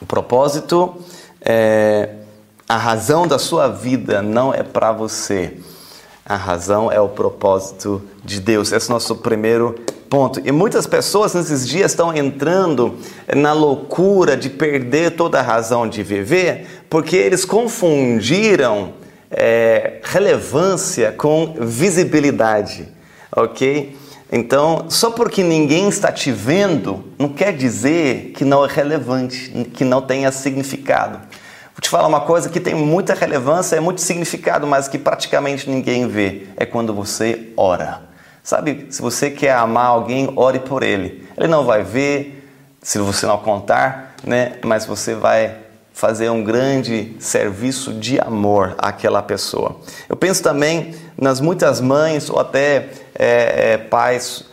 [0.00, 0.94] O propósito
[1.40, 2.10] é
[2.68, 5.58] a razão da sua vida não é para você.
[6.24, 8.72] A razão é o propósito de Deus.
[8.72, 9.74] Esse é o nosso primeiro
[10.08, 10.40] ponto.
[10.42, 12.94] E muitas pessoas nesses dias estão entrando
[13.36, 18.94] na loucura de perder toda a razão de viver, porque eles confundiram
[19.30, 22.88] é, relevância com visibilidade,
[23.34, 23.96] ok?
[24.32, 29.84] Então, só porque ninguém está te vendo, não quer dizer que não é relevante, que
[29.84, 31.18] não tenha significado.
[31.74, 35.68] Vou te falar uma coisa que tem muita relevância, é muito significado, mas que praticamente
[35.68, 36.46] ninguém vê.
[36.56, 38.02] É quando você ora.
[38.42, 41.26] Sabe, se você quer amar alguém, ore por ele.
[41.36, 42.48] Ele não vai ver,
[42.82, 44.52] se você não contar, né?
[44.64, 45.63] Mas você vai
[45.94, 49.76] fazer um grande serviço de amor àquela pessoa.
[50.08, 54.44] Eu penso também nas muitas mães ou até é, é, pais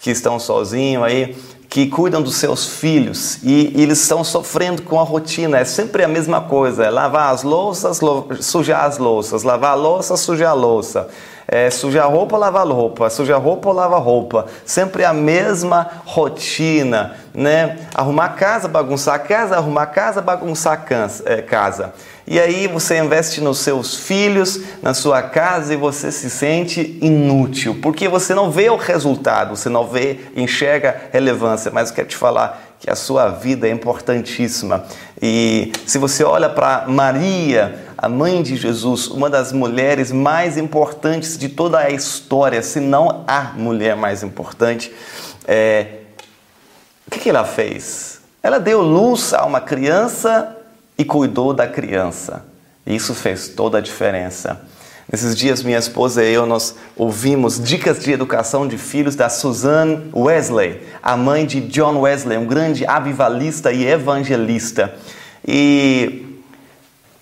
[0.00, 1.36] que estão sozinhos aí
[1.70, 5.58] que cuidam dos seus filhos e, e, eles estão sofrendo com a rotina.
[5.58, 8.00] É sempre a mesma coisa: é lavar as louças,
[8.40, 11.08] sujar as louças, lavar a louça, sujar a louça.
[11.52, 14.46] É, sujar roupa, lavar roupa, sujar roupa, lavar roupa.
[14.64, 17.76] Sempre a mesma rotina, né?
[17.92, 20.86] Arrumar casa, bagunçar casa, arrumar casa, bagunçar
[21.24, 21.92] é, casa.
[22.24, 27.80] E aí você investe nos seus filhos, na sua casa e você se sente inútil,
[27.82, 31.72] porque você não vê o resultado, você não vê, enxerga relevância.
[31.72, 34.84] Mas eu quero te falar que a sua vida é importantíssima.
[35.20, 41.36] E se você olha para Maria, a mãe de Jesus, uma das mulheres mais importantes
[41.36, 44.90] de toda a história, se não a mulher mais importante,
[45.46, 45.86] é...
[47.06, 48.22] o que, que ela fez?
[48.42, 50.56] Ela deu luz a uma criança
[50.96, 52.46] e cuidou da criança.
[52.86, 54.62] Isso fez toda a diferença.
[55.12, 60.10] Nesses dias, minha esposa e eu, nós ouvimos dicas de educação de filhos da Suzanne
[60.16, 64.94] Wesley, a mãe de John Wesley, um grande avivalista e evangelista.
[65.46, 66.29] E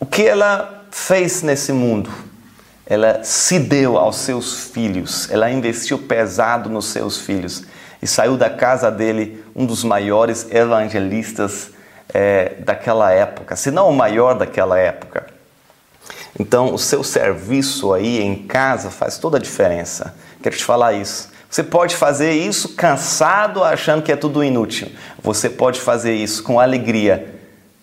[0.01, 2.11] o que ela fez nesse mundo?
[2.87, 7.65] Ela se deu aos seus filhos, ela investiu pesado nos seus filhos
[8.01, 11.71] e saiu da casa dele um dos maiores evangelistas
[12.15, 15.27] é, daquela época, se não o maior daquela época.
[16.39, 20.15] Então, o seu serviço aí em casa faz toda a diferença.
[20.41, 21.31] Quero te falar isso.
[21.51, 24.89] Você pode fazer isso cansado, achando que é tudo inútil.
[25.23, 27.35] Você pode fazer isso com alegria,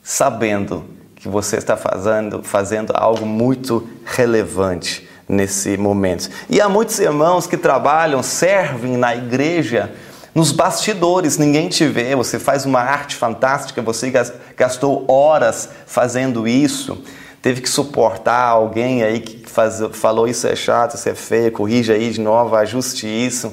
[0.01, 0.94] sabendo
[1.25, 6.29] que você está fazendo, fazendo algo muito relevante nesse momento.
[6.47, 9.91] E há muitos irmãos que trabalham, servem na igreja
[10.35, 14.13] nos bastidores, ninguém te vê, você faz uma arte fantástica, você
[14.55, 17.03] gastou horas fazendo isso,
[17.41, 21.91] teve que suportar alguém aí que faz, falou isso é chato, isso é feio, corrige
[21.91, 23.51] aí de novo, ajuste isso.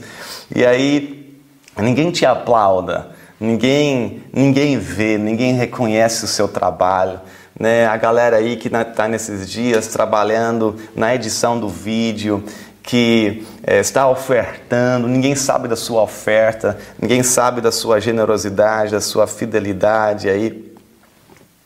[0.54, 1.38] E aí
[1.78, 7.18] ninguém te aplauda, ninguém, ninguém vê, ninguém reconhece o seu trabalho.
[7.62, 7.86] Né?
[7.86, 12.42] A galera aí que está nesses dias trabalhando na edição do vídeo,
[12.82, 19.00] que é, está ofertando, ninguém sabe da sua oferta, ninguém sabe da sua generosidade, da
[19.00, 20.28] sua fidelidade.
[20.28, 20.74] Aí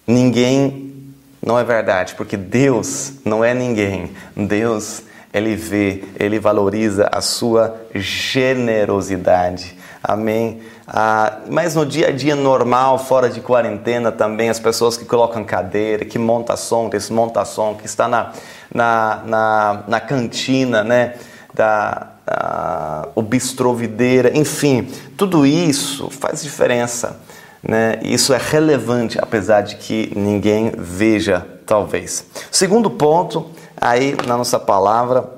[0.06, 0.92] ninguém
[1.42, 4.10] não é verdade, porque Deus não é ninguém.
[4.36, 9.74] Deus ele vê, ele valoriza a sua generosidade.
[10.08, 10.60] Amém.
[10.86, 15.42] Ah, mas no dia a dia normal, fora de quarentena também, as pessoas que colocam
[15.42, 18.30] cadeira, que monta som, desmonta som, que está na,
[18.72, 21.14] na, na, na cantina, né?
[21.52, 27.18] Da, a, o bistrovideira, enfim, tudo isso faz diferença.
[27.60, 27.98] Né?
[28.04, 32.24] Isso é relevante, apesar de que ninguém veja, talvez.
[32.52, 35.35] Segundo ponto, aí na nossa palavra,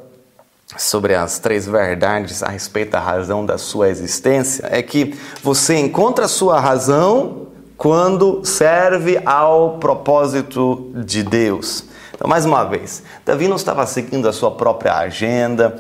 [0.77, 6.27] sobre as três verdades a respeito da razão da sua existência é que você encontra
[6.27, 11.85] a sua razão quando serve ao propósito de Deus.
[12.15, 15.79] Então, mais uma vez, Davi não estava seguindo a sua própria agenda,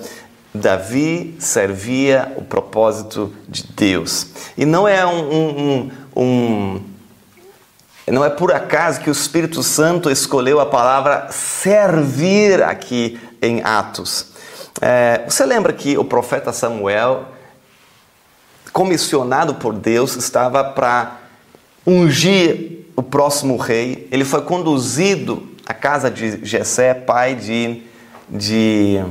[0.54, 4.28] Davi servia o propósito de Deus.
[4.56, 6.80] E não é um, um, um,
[8.06, 14.27] não é por acaso que o Espírito Santo escolheu a palavra servir aqui em Atos.
[14.80, 17.26] É, você lembra que o profeta Samuel,
[18.72, 21.18] comissionado por Deus, estava para
[21.86, 24.08] ungir o próximo rei.
[24.10, 27.82] Ele foi conduzido à casa de Jessé, pai de,
[28.28, 29.04] de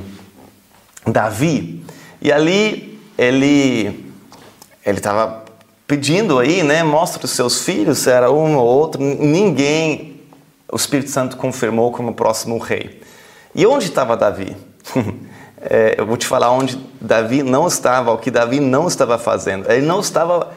[1.06, 1.84] Davi.
[2.22, 4.06] E ali ele
[4.86, 5.44] ele estava
[5.86, 6.82] pedindo aí, né?
[6.82, 9.02] Mostra os seus filhos, se era um ou outro.
[9.02, 10.22] Ninguém,
[10.72, 13.02] o Espírito Santo confirmou como próximo rei.
[13.54, 14.56] E onde estava Davi?
[15.62, 19.70] é, eu vou te falar onde Davi não estava, o que Davi não estava fazendo.
[19.72, 20.52] Ele não estava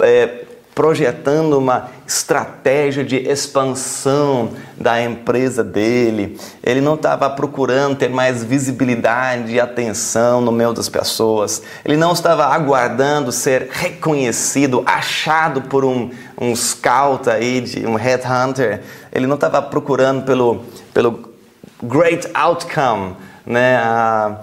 [0.00, 0.44] é,
[0.76, 6.38] projetando uma estratégia de expansão da empresa dele.
[6.62, 11.62] Ele não estava procurando ter mais visibilidade e atenção no meio das pessoas.
[11.82, 18.82] Ele não estava aguardando ser reconhecido, achado por um, um scout aí, de, um headhunter.
[19.10, 21.30] Ele não estava procurando pelo, pelo
[21.82, 23.76] great outcome, né?
[23.76, 24.40] A,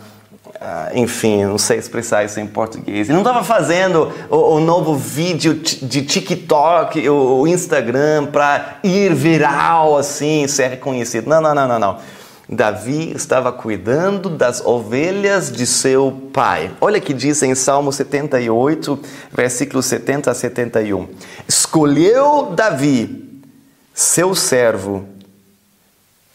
[0.94, 3.10] enfim, não sei expressar isso em português.
[3.10, 9.14] Ele não estava fazendo o, o, novo vídeo de TikTok, o, o Instagram para ir
[9.14, 11.28] viral assim, ser reconhecido.
[11.28, 11.98] Não, não, não, não, não.
[12.48, 16.72] Davi estava cuidando das ovelhas de seu pai.
[16.80, 19.00] Olha que diz em Salmo 78,
[19.32, 21.08] versículos 70 a 71.
[21.48, 23.42] Escolheu Davi,
[23.94, 25.08] seu servo,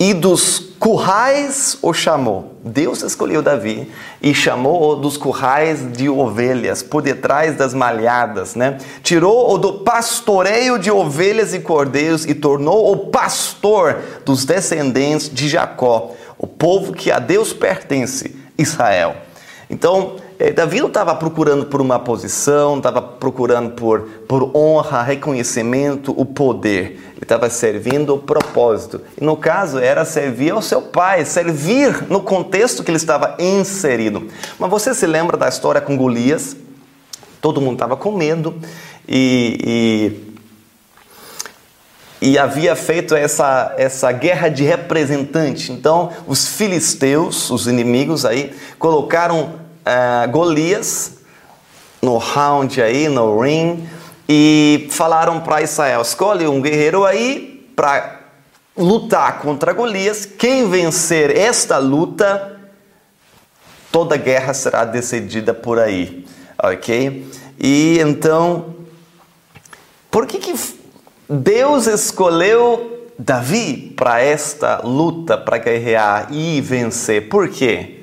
[0.00, 2.54] e dos currais o chamou.
[2.64, 3.90] Deus escolheu Davi
[4.22, 8.78] e chamou-o dos currais de ovelhas, por detrás das malhadas, né?
[9.02, 16.12] Tirou-o do pastoreio de ovelhas e cordeiros e tornou o pastor dos descendentes de Jacó,
[16.38, 19.27] o povo que a Deus pertence, Israel.
[19.70, 26.14] Então, eh, Davi não estava procurando por uma posição, estava procurando por, por honra, reconhecimento,
[26.16, 27.12] o poder.
[27.12, 29.00] Ele estava servindo o propósito.
[29.20, 34.28] E no caso, era servir ao seu pai, servir no contexto que ele estava inserido.
[34.58, 36.56] Mas você se lembra da história com Golias?
[37.40, 38.54] Todo mundo estava com medo
[39.08, 40.27] e, e,
[42.20, 45.72] e havia feito essa, essa guerra de representante.
[45.72, 49.54] Então, os filisteus, os inimigos aí, colocaram
[49.86, 51.18] uh, Golias
[52.02, 53.88] no round aí, no ring,
[54.28, 58.20] e falaram para Israel: escolhe um guerreiro aí para
[58.76, 60.26] lutar contra Golias.
[60.26, 62.60] Quem vencer esta luta,
[63.92, 66.26] toda guerra será decidida por aí,
[66.62, 67.30] ok?
[67.58, 68.74] E então,
[70.10, 70.54] por que, que
[71.28, 77.28] Deus escolheu Davi para esta luta, para guerrear e vencer?
[77.28, 77.96] Por quê?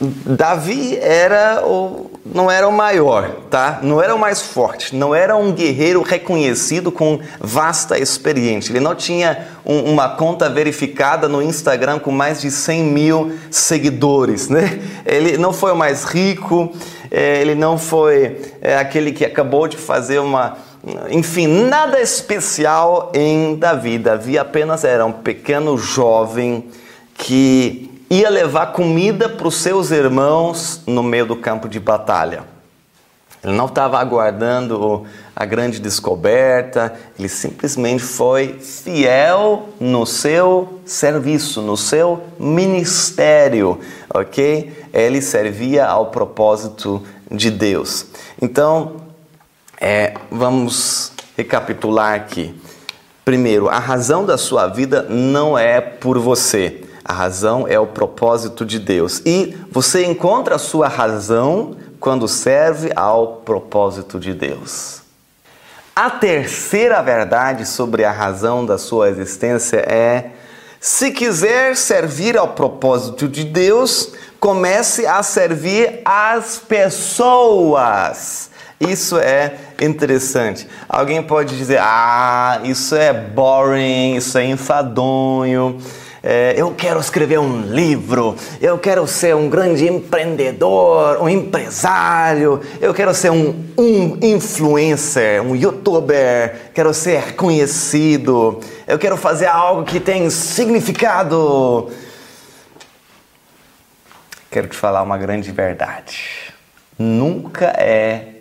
[0.00, 3.78] Davi era o, não era o maior, tá?
[3.80, 8.72] Não era o mais forte, não era um guerreiro reconhecido com vasta experiência.
[8.72, 14.48] Ele não tinha um, uma conta verificada no Instagram com mais de 100 mil seguidores,
[14.48, 14.80] né?
[15.06, 16.72] Ele não foi o mais rico,
[17.08, 20.56] é, ele não foi é, aquele que acabou de fazer uma
[21.10, 23.98] enfim, nada especial em Davi.
[23.98, 26.68] Davi apenas era um pequeno jovem
[27.16, 32.44] que ia levar comida para os seus irmãos no meio do campo de batalha.
[33.42, 35.04] Ele não estava aguardando
[35.36, 43.78] a grande descoberta, ele simplesmente foi fiel no seu serviço, no seu ministério,
[44.12, 44.72] ok?
[44.94, 48.06] Ele servia ao propósito de Deus.
[48.40, 49.03] Então,
[49.84, 52.58] é, vamos recapitular aqui.
[53.22, 56.82] Primeiro, a razão da sua vida não é por você.
[57.04, 59.20] A razão é o propósito de Deus.
[59.26, 65.02] E você encontra a sua razão quando serve ao propósito de Deus.
[65.94, 70.30] A terceira verdade sobre a razão da sua existência é:
[70.80, 78.53] se quiser servir ao propósito de Deus, comece a servir as pessoas.
[78.80, 80.66] Isso é interessante.
[80.88, 85.80] Alguém pode dizer: ah, isso é boring, isso é enfadonho
[86.26, 92.94] é, eu quero escrever um livro, eu quero ser um grande empreendedor, um empresário, eu
[92.94, 100.00] quero ser um, um influencer, um youtuber, quero ser conhecido, eu quero fazer algo que
[100.00, 101.90] tem significado.
[104.50, 106.54] quero te falar uma grande verdade.
[106.98, 108.33] Nunca é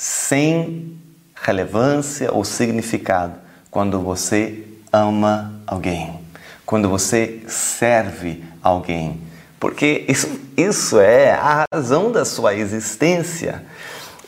[0.00, 0.98] sem
[1.34, 3.34] relevância ou significado
[3.70, 6.18] quando você ama alguém,
[6.64, 9.20] quando você serve alguém,
[9.60, 13.62] porque isso, isso é a razão da sua existência.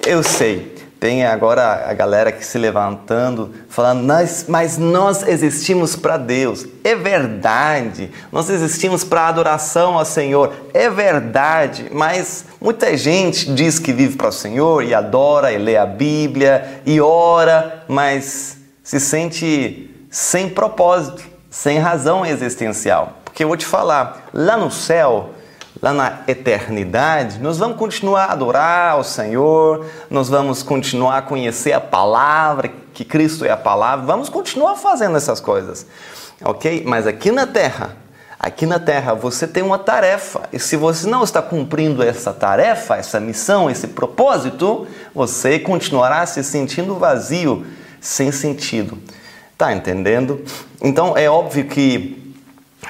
[0.07, 6.17] Eu sei, tem agora a galera que se levantando, falando, mas, mas nós existimos para
[6.17, 6.65] Deus.
[6.85, 10.53] É verdade, nós existimos para adoração ao Senhor.
[10.73, 15.77] É verdade, mas muita gente diz que vive para o Senhor e adora e lê
[15.77, 23.15] a Bíblia e ora, mas se sente sem propósito, sem razão existencial.
[23.25, 25.31] Porque eu vou te falar, lá no céu,
[25.83, 31.73] lá na eternidade, nós vamos continuar a adorar ao Senhor, nós vamos continuar a conhecer
[31.73, 35.85] a palavra, que Cristo é a palavra, vamos continuar fazendo essas coisas,
[36.45, 36.85] ok?
[36.87, 37.97] Mas aqui na terra,
[38.39, 42.97] aqui na terra você tem uma tarefa, e se você não está cumprindo essa tarefa,
[42.97, 47.67] essa missão, esse propósito, você continuará se sentindo vazio,
[48.01, 48.99] sem sentido.
[49.59, 50.45] Tá entendendo?
[50.81, 52.35] Então é óbvio que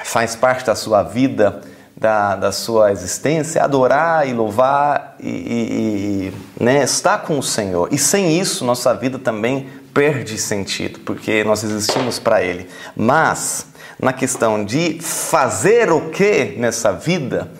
[0.03, 1.61] faz parte da sua vida
[1.95, 7.89] da, da sua existência, adorar e louvar e, e, e né, estar com o Senhor.
[7.91, 12.67] E sem isso, nossa vida também perde sentido, porque nós existimos para Ele.
[12.95, 13.67] Mas,
[13.99, 17.51] na questão de fazer o que nessa vida,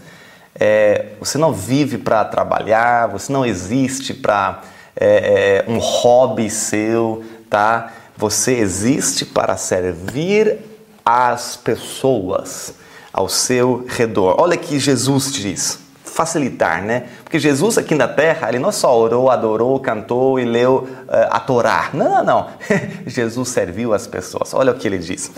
[0.60, 4.62] é, você não vive para trabalhar, você não existe para
[4.96, 7.92] é, é, um hobby seu, tá?
[8.18, 10.60] Você existe para servir
[11.06, 12.76] as pessoas
[13.14, 14.36] ao seu redor.
[14.40, 17.06] Olha que Jesus diz, facilitar, né?
[17.24, 21.40] Porque Jesus aqui na terra, ele não só orou, adorou, cantou e leu uh, a
[21.40, 21.90] Torá.
[21.94, 22.48] Não, não, não.
[23.08, 24.54] Jesus serviu as pessoas.
[24.54, 25.32] Olha o que ele diz.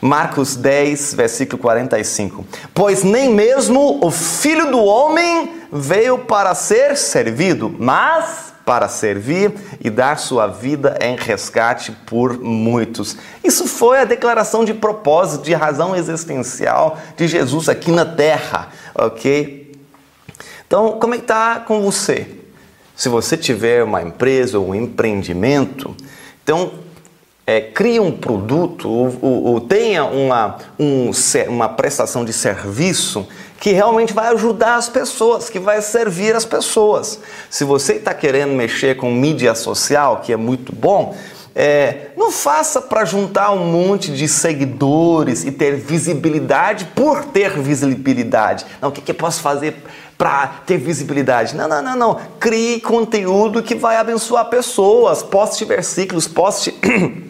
[0.00, 2.44] Marcos 10, versículo 45.
[2.74, 9.88] Pois nem mesmo o filho do homem veio para ser servido, mas para servir e
[9.88, 13.16] dar sua vida em resgate por muitos.
[13.44, 19.72] Isso foi a declaração de propósito, de razão existencial de Jesus aqui na terra, ok?
[20.66, 22.26] Então, como é que está com você?
[22.96, 25.94] Se você tiver uma empresa ou um empreendimento,
[26.42, 26.72] então
[27.46, 31.12] é, crie um produto ou, ou, ou tenha uma, um,
[31.48, 37.20] uma prestação de serviço que realmente vai ajudar as pessoas, que vai servir as pessoas.
[37.50, 41.16] Se você está querendo mexer com mídia social, que é muito bom,
[41.58, 48.66] é, não faça para juntar um monte de seguidores e ter visibilidade por ter visibilidade.
[48.80, 49.82] Não, o que, que eu posso fazer
[50.18, 51.56] para ter visibilidade?
[51.56, 52.20] Não, não, não, não.
[52.38, 55.22] Crie conteúdo que vai abençoar pessoas.
[55.22, 56.74] Poste versículos, poste.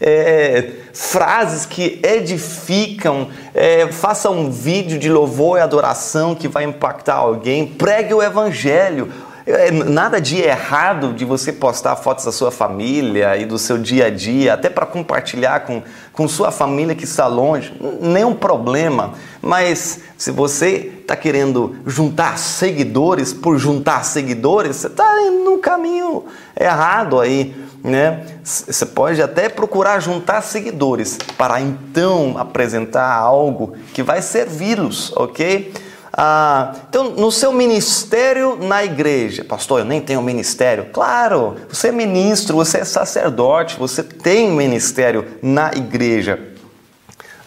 [0.00, 7.14] é, frases que edificam, é, faça um vídeo de louvor e adoração que vai impactar
[7.14, 9.12] alguém, pregue o evangelho.
[9.44, 14.06] É, nada de errado de você postar fotos da sua família e do seu dia
[14.06, 15.82] a dia, até para compartilhar com,
[16.12, 19.14] com sua família que está longe, nenhum problema.
[19.40, 25.12] Mas se você está querendo juntar seguidores por juntar seguidores, você está
[25.44, 26.24] no caminho
[26.56, 28.26] errado aí né?
[28.44, 35.72] Você pode até procurar juntar seguidores para então apresentar algo que vai servi-los, ok?
[36.14, 40.90] Ah, então, no seu ministério na igreja, pastor, eu nem tenho ministério.
[40.92, 46.38] Claro, você é ministro, você é sacerdote, você tem ministério na igreja.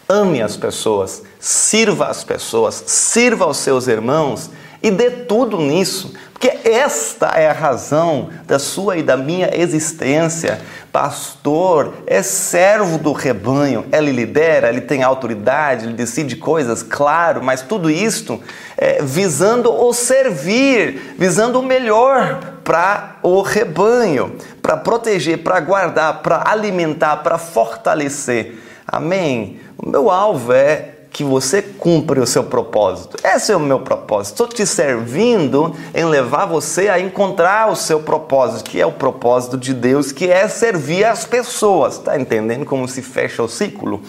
[0.10, 4.50] Ame as pessoas, sirva as pessoas, sirva aos seus irmãos
[4.82, 10.60] e dê tudo nisso, porque esta é a razão da sua e da minha existência.
[10.92, 17.62] Pastor é servo do rebanho, ele lidera, ele tem autoridade, ele decide coisas, claro, mas
[17.62, 18.42] tudo isto
[18.78, 26.44] é visando o servir, visando o melhor para o rebanho, para proteger, para guardar, para
[26.50, 28.62] alimentar, para fortalecer.
[28.86, 29.62] Amém?
[29.78, 33.16] O meu alvo é que você cumpre o seu propósito.
[33.24, 34.34] Esse é o meu propósito.
[34.34, 39.58] Estou te servindo em levar você a encontrar o seu propósito, que é o propósito
[39.58, 41.94] de Deus, que é servir as pessoas.
[41.94, 44.02] Está entendendo como se fecha o ciclo?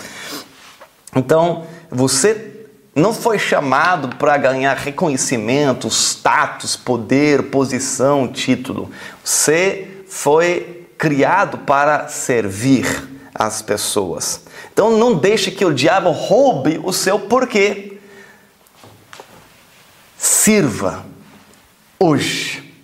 [1.14, 8.90] Então, você não foi chamado para ganhar reconhecimento, status, poder, posição, título.
[9.22, 14.40] Você foi criado para servir as pessoas.
[14.72, 17.98] Então não deixe que o diabo roube o seu porquê.
[20.16, 21.04] Sirva
[21.98, 22.74] hoje.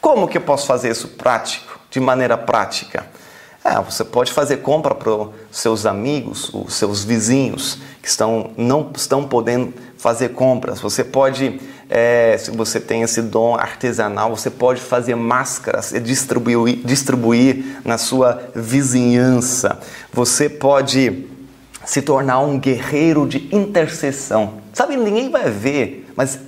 [0.00, 3.06] Como que eu posso fazer isso prático, de maneira prática?
[3.64, 8.92] É, você pode fazer compra para os seus amigos, os seus vizinhos que estão, não
[8.94, 10.80] estão podendo fazer compras.
[10.80, 16.80] Você pode, é, se você tem esse dom artesanal, você pode fazer máscaras e distribuir,
[16.84, 19.78] distribuir na sua vizinhança.
[20.12, 21.26] Você pode
[21.84, 24.54] se tornar um guerreiro de intercessão.
[24.72, 26.40] Sabe, ninguém vai ver, mas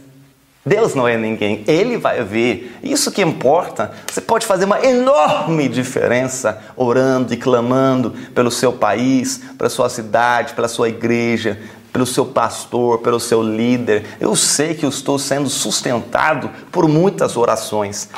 [0.67, 2.77] Deus não é ninguém, Ele vai ver.
[2.83, 3.93] Isso que importa.
[4.13, 10.53] Você pode fazer uma enorme diferença orando e clamando pelo seu país, pela sua cidade,
[10.53, 11.59] pela sua igreja,
[11.93, 14.07] pelo seu pastor, pelo seu líder.
[14.21, 18.09] Eu sei que eu estou sendo sustentado por muitas orações.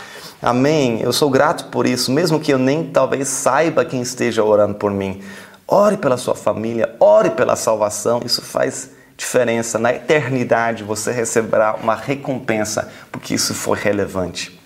[0.42, 1.00] Amém?
[1.02, 4.90] Eu sou grato por isso, mesmo que eu nem talvez saiba quem esteja orando por
[4.90, 5.22] mim.
[5.66, 8.22] Ore pela sua família, ore pela salvação.
[8.24, 9.78] Isso faz diferença.
[9.78, 14.58] Na eternidade você receberá uma recompensa, porque isso foi relevante.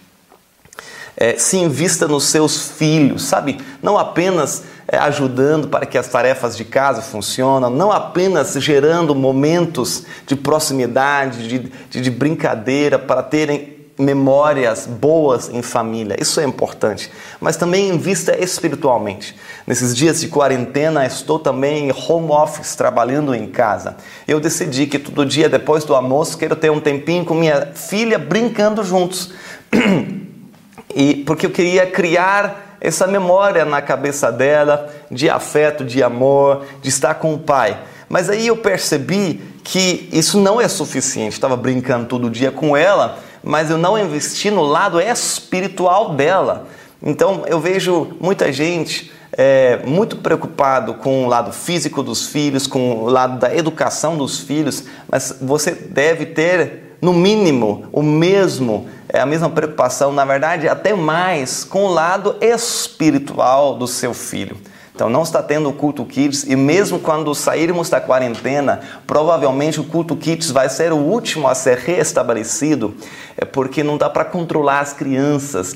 [1.16, 3.59] É, se invista nos seus filhos, sabe?
[3.82, 10.37] Não apenas ajudando para que as tarefas de casa funcionem, não apenas gerando momentos de
[10.37, 11.59] proximidade, de,
[11.91, 16.16] de, de brincadeira para terem memórias boas em família.
[16.20, 17.11] Isso é importante.
[17.41, 19.37] Mas também invista espiritualmente.
[19.66, 23.97] Nesses dias de quarentena, estou também em home office, trabalhando em casa.
[24.26, 28.18] Eu decidi que todo dia, depois do almoço, quero ter um tempinho com minha filha
[28.18, 29.32] brincando juntos.
[30.95, 36.91] e porque eu queria criar essa memória na cabeça dela de afeto, de amor, de
[36.91, 37.78] estar com o pai.
[38.11, 41.32] Mas aí eu percebi que isso não é suficiente.
[41.32, 46.68] Estava brincando todo dia com ela, mas eu não investi no lado espiritual dela.
[47.03, 53.05] Então eu vejo muita gente é, muito preocupado com o lado físico dos filhos, com
[53.05, 59.20] o lado da educação dos filhos, mas você deve ter, no mínimo, o mesmo, é,
[59.20, 64.57] a mesma preocupação, na verdade, até mais, com o lado espiritual do seu filho.
[64.94, 69.84] Então não está tendo o culto Kids e mesmo quando sairmos da quarentena, provavelmente o
[69.84, 72.94] culto Kids vai ser o último a ser reestabelecido,
[73.36, 75.74] é porque não dá para controlar as crianças.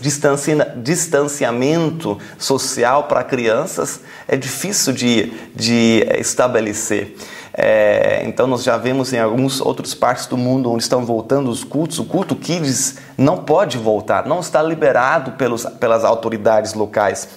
[0.76, 7.16] distanciamento social para crianças é difícil de, de estabelecer.
[7.60, 11.64] É, então nós já vemos em alguns outros partes do mundo onde estão voltando os
[11.64, 17.28] cultos, o culto Kids não pode voltar, não está liberado pelos, pelas autoridades locais.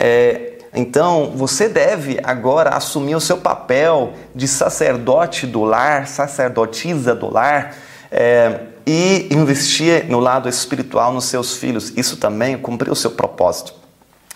[0.00, 7.30] É, então, você deve agora assumir o seu papel de sacerdote do lar, sacerdotisa do
[7.30, 7.74] lar,
[8.10, 11.92] é, e investir no lado espiritual nos seus filhos.
[11.94, 13.74] Isso também cumpriu o seu propósito.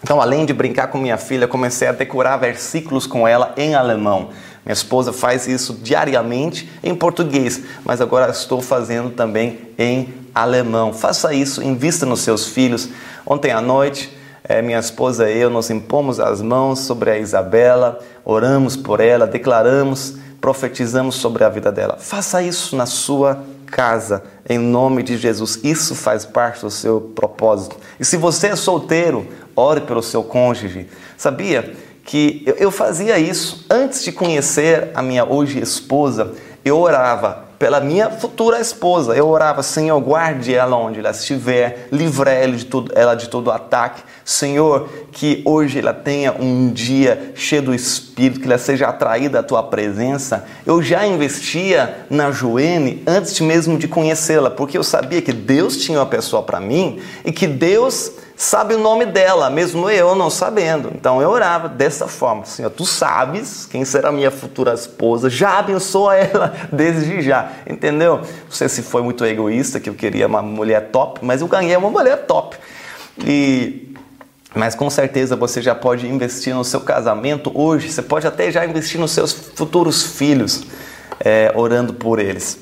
[0.03, 4.31] Então, além de brincar com minha filha, comecei a decorar versículos com ela em alemão.
[4.65, 10.93] Minha esposa faz isso diariamente em português, mas agora estou fazendo também em alemão.
[10.93, 12.89] Faça isso, invista nos seus filhos.
[13.27, 17.99] Ontem à noite, é, minha esposa e eu nos impomos as mãos sobre a Isabela,
[18.25, 21.97] oramos por ela, declaramos, profetizamos sobre a vida dela.
[21.99, 25.59] Faça isso na sua casa, em nome de Jesus.
[25.65, 27.77] Isso faz parte do seu propósito.
[27.99, 30.89] E se você é solteiro, ore pelo seu cônjuge.
[31.17, 31.75] Sabia
[32.05, 36.33] que eu fazia isso antes de conhecer a minha hoje esposa?
[36.65, 39.15] Eu orava pela minha futura esposa.
[39.15, 43.53] Eu orava, Senhor, guarde ela onde ela estiver, livre ela de todo, ela de todo
[43.53, 44.03] ataque.
[44.25, 49.43] Senhor, que hoje ela tenha um dia cheio do Espírito, que ela seja atraída à
[49.45, 50.45] tua presença.
[50.67, 56.01] Eu já investia na Joene antes mesmo de conhecê-la, porque eu sabia que Deus tinha
[56.01, 58.11] uma pessoa para mim e que Deus
[58.43, 60.91] sabe o nome dela, mesmo eu não sabendo.
[60.95, 66.17] Então eu orava dessa forma: Senhor, tu sabes quem será minha futura esposa, já abençoa
[66.17, 68.19] ela desde já, entendeu?
[68.19, 71.77] Não sei se foi muito egoísta que eu queria uma mulher top, mas eu ganhei
[71.77, 72.57] uma mulher top.
[73.25, 73.89] E
[74.55, 78.67] mas com certeza você já pode investir no seu casamento hoje, você pode até já
[78.67, 80.65] investir nos seus futuros filhos,
[81.25, 82.59] é, orando por eles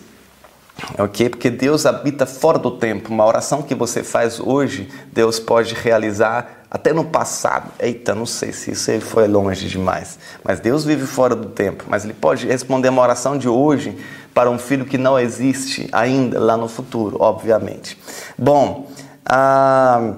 [0.99, 1.29] ok?
[1.29, 3.13] Porque Deus habita fora do tempo.
[3.13, 7.71] Uma oração que você faz hoje, Deus pode realizar até no passado.
[7.79, 10.19] Eita, não sei se isso foi longe demais.
[10.45, 11.85] Mas Deus vive fora do tempo.
[11.89, 13.97] Mas Ele pode responder uma oração de hoje
[14.33, 17.99] para um filho que não existe ainda lá no futuro, obviamente.
[18.39, 18.89] Bom,
[19.27, 20.15] ah,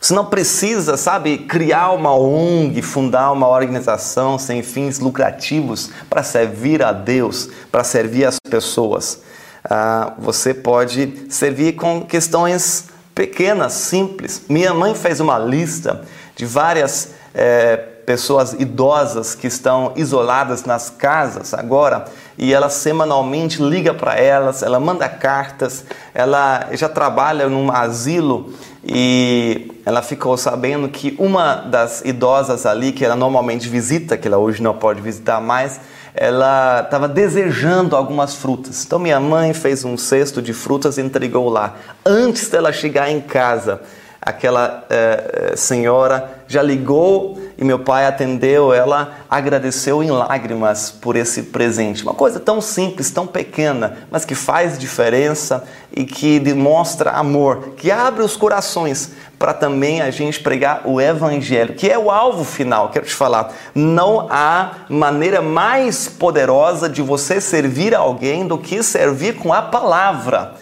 [0.00, 6.82] você não precisa, sabe, criar uma ONG, fundar uma organização sem fins lucrativos para servir
[6.82, 9.22] a Deus, para servir as pessoas.
[9.64, 14.42] Ah, você pode servir com questões pequenas, simples.
[14.48, 16.02] Minha mãe fez uma lista
[16.36, 22.06] de várias é, pessoas idosas que estão isoladas nas casas agora
[22.38, 25.84] e ela semanalmente liga para elas, ela manda cartas,
[26.14, 33.02] ela já trabalha num asilo e ela ficou sabendo que uma das idosas ali, que
[33.02, 35.80] ela normalmente visita, que ela hoje não pode visitar mais,
[36.14, 38.84] ela estava desejando algumas frutas.
[38.84, 41.76] Então minha mãe fez um cesto de frutas e entregou lá.
[42.04, 43.80] Antes dela chegar em casa,
[44.20, 51.44] aquela eh, senhora já ligou e meu pai atendeu, ela agradeceu em lágrimas por esse
[51.44, 52.02] presente.
[52.02, 55.64] Uma coisa tão simples, tão pequena, mas que faz diferença
[55.96, 61.74] e que demonstra amor, que abre os corações para também a gente pregar o evangelho,
[61.74, 62.90] que é o alvo final.
[62.90, 69.36] Quero te falar, não há maneira mais poderosa de você servir alguém do que servir
[69.36, 70.54] com a palavra.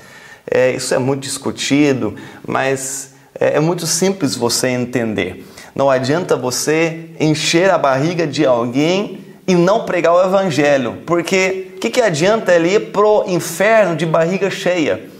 [0.48, 2.14] É, isso é muito discutido,
[2.46, 5.46] mas é, é muito simples você entender.
[5.74, 11.78] Não adianta você encher a barriga de alguém e não pregar o evangelho, porque o
[11.78, 15.15] que, que adianta ele ir pro inferno de barriga cheia?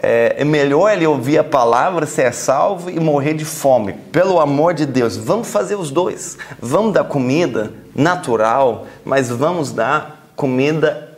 [0.00, 3.94] É, é, melhor ele ouvir a palavra, ser salvo e morrer de fome.
[4.12, 6.38] Pelo amor de Deus, vamos fazer os dois.
[6.60, 11.08] Vamos dar comida natural, mas vamos dar comida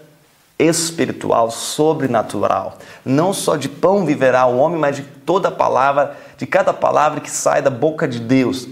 [0.58, 2.78] espiritual, sobrenatural.
[3.04, 7.30] Não só de pão viverá o homem, mas de toda palavra, de cada palavra que
[7.30, 8.66] sai da boca de Deus.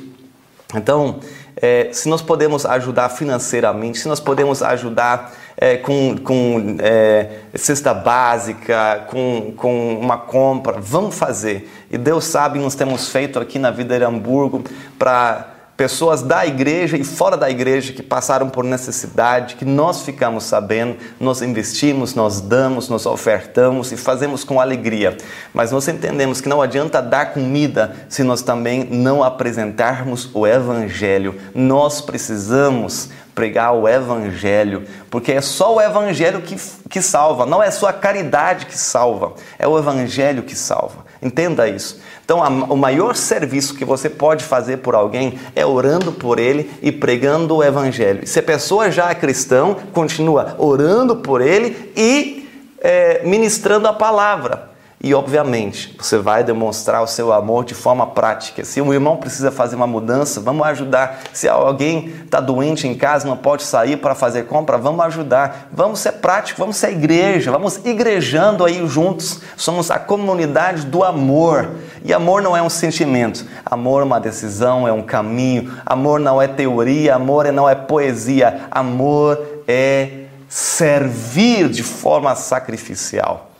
[0.75, 1.21] Então,
[1.57, 7.93] é, se nós podemos ajudar financeiramente, se nós podemos ajudar é, com, com é, cesta
[7.93, 11.69] básica, com, com uma compra, vamos fazer.
[11.91, 14.63] E Deus sabe, nós temos feito aqui na Vida de Hamburgo
[14.97, 20.43] para pessoas da igreja e fora da igreja que passaram por necessidade, que nós ficamos
[20.43, 25.17] sabendo, nós investimos, nós damos, nós ofertamos e fazemos com alegria.
[25.55, 31.37] Mas nós entendemos que não adianta dar comida se nós também não apresentarmos o evangelho.
[31.55, 36.57] Nós precisamos pregar o Evangelho, porque é só o Evangelho que,
[36.91, 41.07] que salva, não é só a caridade que salva, é o Evangelho que salva.
[41.23, 42.01] Entenda isso.
[42.29, 46.71] Então, a, o maior serviço que você pode fazer por alguém é orando por ele
[46.83, 48.27] e pregando o Evangelho.
[48.27, 52.47] Se a pessoa já é cristão, continua orando por ele e
[52.83, 54.69] é, ministrando a palavra.
[55.01, 58.63] E, obviamente, você vai demonstrar o seu amor de forma prática.
[58.63, 61.21] Se um irmão precisa fazer uma mudança, vamos ajudar.
[61.33, 65.69] Se alguém está doente em casa, não pode sair para fazer compra, vamos ajudar.
[65.73, 69.41] Vamos ser práticos, vamos ser igreja, vamos igrejando aí juntos.
[69.57, 71.71] Somos a comunidade do amor.
[72.09, 75.77] E amor não é um sentimento, amor é uma decisão, é um caminho.
[75.85, 78.63] Amor não é teoria, amor não é poesia.
[78.71, 79.39] Amor
[79.69, 83.51] é servir de forma sacrificial.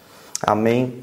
[0.41, 0.95] Amém?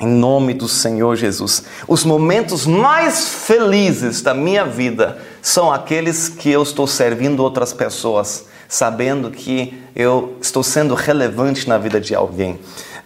[0.00, 1.62] Em nome do Senhor Jesus.
[1.86, 8.46] Os momentos mais felizes da minha vida são aqueles que eu estou servindo outras pessoas,
[8.72, 12.58] sabendo que eu estou sendo relevante na vida de alguém.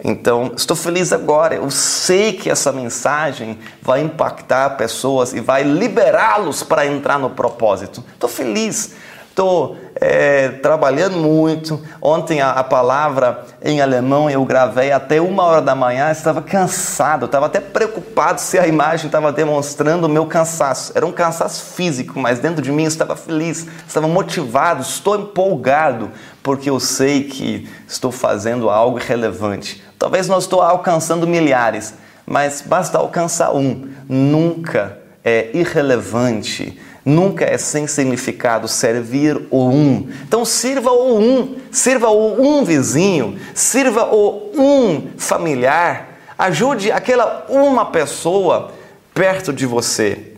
[0.05, 1.57] Então, estou feliz agora.
[1.57, 8.05] Eu sei que essa mensagem vai impactar pessoas e vai liberá-los para entrar no propósito.
[8.15, 8.95] Estou feliz
[9.37, 11.79] Estou é, trabalhando muito.
[12.01, 17.27] Ontem a, a, palavra em alemão eu gravei até uma hora da manhã, estava cansado,
[17.27, 20.91] estava até preocupado se a imagem estava demonstrando o meu cansaço.
[20.95, 26.11] Era um cansaço físico, mas dentro de mim estava feliz, estava motivado, estou empolgado,
[26.43, 29.85] porque eu sei que estou fazendo algo relevante.
[29.99, 31.93] Talvez não estou alcançando milhares,
[32.25, 33.87] mas basta alcançar um.
[34.09, 40.09] Nunca é irrelevante nunca é sem significado servir o um.
[40.27, 47.85] Então sirva o um, sirva o um vizinho, sirva o um familiar, ajude aquela uma
[47.85, 48.73] pessoa
[49.15, 50.33] perto de você.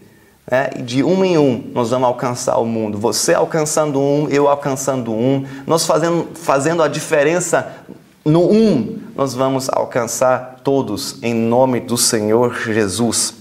[0.50, 0.68] Né?
[0.76, 2.98] E de um em um nós vamos alcançar o mundo.
[2.98, 7.72] Você alcançando um, eu alcançando um, nós fazendo, fazendo a diferença
[8.26, 13.32] no um, nós vamos alcançar todos em nome do Senhor Jesus.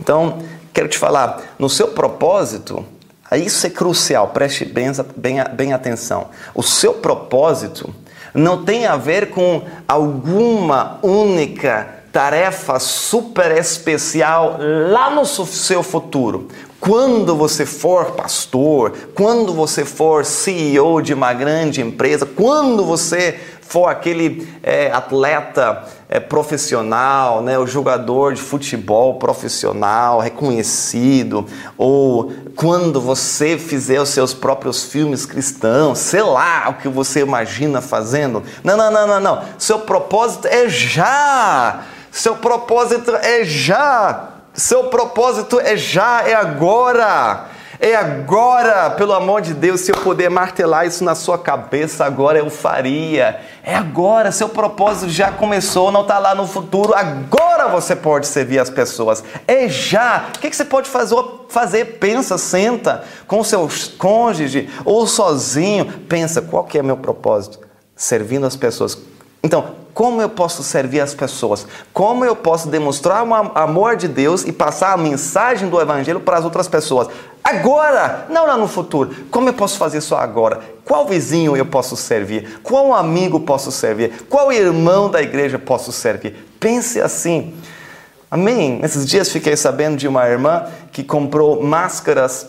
[0.00, 0.38] Então,
[0.72, 2.84] quero te falar, no seu propósito,
[3.32, 6.28] isso é crucial, preste bem, bem, bem atenção.
[6.54, 7.94] O seu propósito
[8.34, 14.58] não tem a ver com alguma única tarefa super especial
[14.90, 16.48] lá no seu futuro.
[16.80, 23.86] Quando você for pastor, quando você for CEO de uma grande empresa, quando você for
[23.86, 31.46] aquele é, atleta é, profissional, né, o jogador de futebol profissional reconhecido,
[31.78, 37.80] ou quando você fizer os seus próprios filmes cristãos, sei lá o que você imagina
[37.80, 38.42] fazendo.
[38.64, 39.44] Não, não, não, não, não.
[39.56, 41.84] Seu propósito é já.
[42.10, 44.30] Seu propósito é já.
[44.52, 47.46] Seu propósito é já, é agora.
[47.82, 52.38] É agora, pelo amor de Deus, se eu puder martelar isso na sua cabeça, agora
[52.38, 53.40] eu faria.
[53.62, 56.92] É agora, seu propósito já começou, não está lá no futuro.
[56.92, 59.24] Agora você pode servir as pessoas.
[59.48, 60.26] É já.
[60.36, 61.16] O que, que você pode fazer?
[61.48, 61.96] fazer?
[61.98, 63.66] Pensa, senta com seu
[63.96, 65.86] cônjuge ou sozinho.
[66.06, 67.60] Pensa, qual que é meu propósito?
[67.96, 68.98] Servindo as pessoas.
[69.42, 71.66] Então, como eu posso servir as pessoas?
[71.92, 76.38] Como eu posso demonstrar o amor de Deus e passar a mensagem do Evangelho para
[76.38, 77.08] as outras pessoas?
[77.42, 79.14] Agora, não lá no futuro.
[79.30, 80.60] Como eu posso fazer isso agora?
[80.84, 82.60] Qual vizinho eu posso servir?
[82.62, 84.24] Qual amigo posso servir?
[84.28, 86.36] Qual irmão da igreja posso servir?
[86.60, 87.54] Pense assim.
[88.30, 88.78] Amém?
[88.78, 92.46] Nesses dias fiquei sabendo de uma irmã que comprou máscaras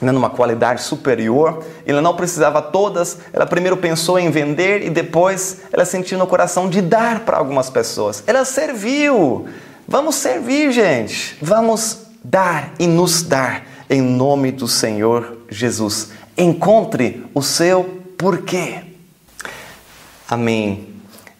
[0.00, 5.58] né, numa qualidade superior, ela não precisava todas, ela primeiro pensou em vender e depois
[5.72, 8.22] ela sentiu no coração de dar para algumas pessoas.
[8.26, 9.46] Ela serviu.
[9.86, 11.36] Vamos servir, gente.
[11.42, 16.10] Vamos dar e nos dar em nome do Senhor Jesus.
[16.36, 18.82] Encontre o seu porquê.
[20.28, 20.88] Amém.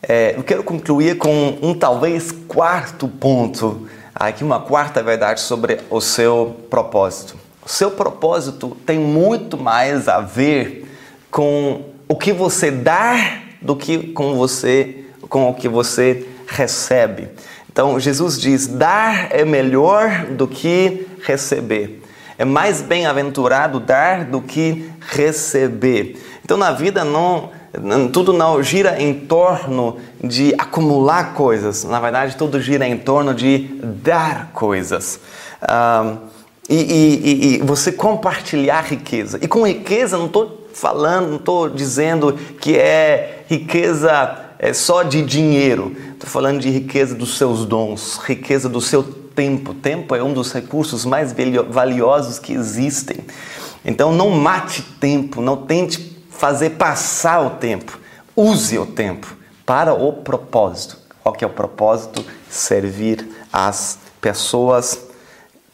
[0.03, 6.01] É, eu quero concluir com um talvez quarto ponto, aqui uma quarta verdade sobre o
[6.01, 7.37] seu propósito.
[7.71, 10.93] Seu propósito tem muito mais a ver
[11.31, 17.29] com o que você dá do que com você com o que você recebe.
[17.73, 22.03] Então Jesus diz: dar é melhor do que receber.
[22.37, 26.21] É mais bem-aventurado dar do que receber.
[26.45, 27.51] Então na vida não
[28.13, 31.85] tudo não gira em torno de acumular coisas.
[31.85, 35.21] Na verdade, tudo gira em torno de dar coisas.
[35.63, 36.17] Ah,
[36.71, 39.39] e, e, e, você compartilhar riqueza.
[39.43, 45.23] E com riqueza, não estou falando, não estou dizendo que é riqueza é só de
[45.23, 45.97] dinheiro.
[46.13, 49.75] Estou falando de riqueza dos seus dons, riqueza do seu tempo.
[49.75, 51.35] Tempo é um dos recursos mais
[51.69, 53.17] valiosos que existem.
[53.85, 57.99] Então não mate tempo, não tente fazer passar o tempo.
[58.37, 59.35] Use o tempo
[59.67, 60.99] para o propósito.
[61.23, 62.25] Qual que é o propósito?
[62.49, 65.10] Servir as pessoas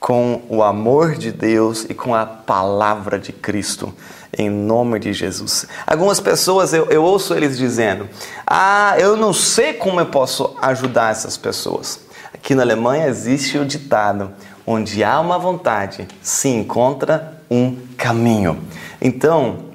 [0.07, 3.93] com o amor de Deus e com a palavra de Cristo,
[4.39, 5.67] em nome de Jesus.
[5.85, 8.09] Algumas pessoas eu, eu ouço eles dizendo:
[8.47, 11.99] Ah, eu não sei como eu posso ajudar essas pessoas.
[12.33, 14.31] Aqui na Alemanha existe o ditado:
[14.65, 18.63] onde há uma vontade, se encontra um caminho.
[19.03, 19.67] Então,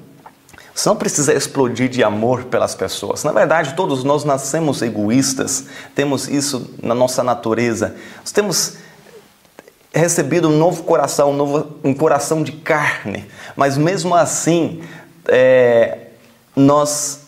[0.74, 3.22] você não precisa explodir de amor pelas pessoas.
[3.22, 7.94] Na verdade, todos nós nascemos egoístas, temos isso na nossa natureza.
[8.20, 8.78] Nós temos
[9.94, 14.82] recebido um novo coração, um, novo, um coração de carne, mas mesmo assim
[15.28, 15.98] é,
[16.56, 17.20] nós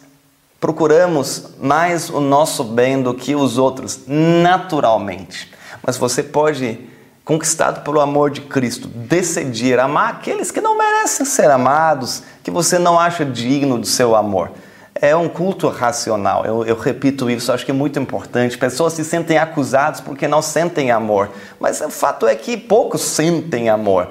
[0.61, 5.53] procuramos mais o nosso bem do que os outros, naturalmente.
[5.87, 6.81] Mas você pode,
[7.23, 12.79] conquistado pelo amor de Cristo, decidir amar aqueles que não merecem ser amados, que você
[12.79, 14.51] não acha digno do seu amor
[14.95, 16.45] é um culto racional.
[16.45, 18.57] Eu, eu, repito isso, acho que é muito importante.
[18.57, 23.69] Pessoas se sentem acusadas porque não sentem amor, mas o fato é que poucos sentem
[23.69, 24.09] amor.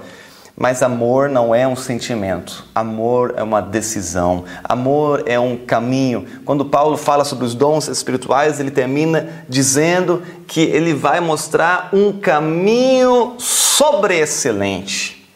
[0.55, 6.27] Mas amor não é um sentimento, amor é uma decisão, amor é um caminho.
[6.45, 12.19] Quando Paulo fala sobre os dons espirituais, ele termina dizendo que ele vai mostrar um
[12.19, 15.27] caminho sobre excelente.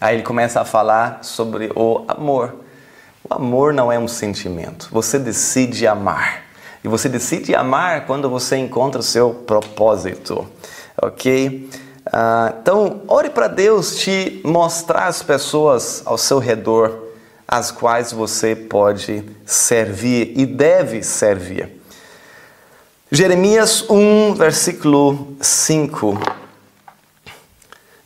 [0.00, 2.63] Aí ele começa a falar sobre o amor.
[3.28, 4.88] O amor não é um sentimento.
[4.92, 6.42] Você decide amar.
[6.82, 10.46] E você decide amar quando você encontra o seu propósito.
[11.00, 11.70] Ok?
[12.06, 17.04] Uh, então, ore para Deus te mostrar as pessoas ao seu redor
[17.48, 21.80] as quais você pode servir e deve servir.
[23.10, 26.43] Jeremias 1, versículo 5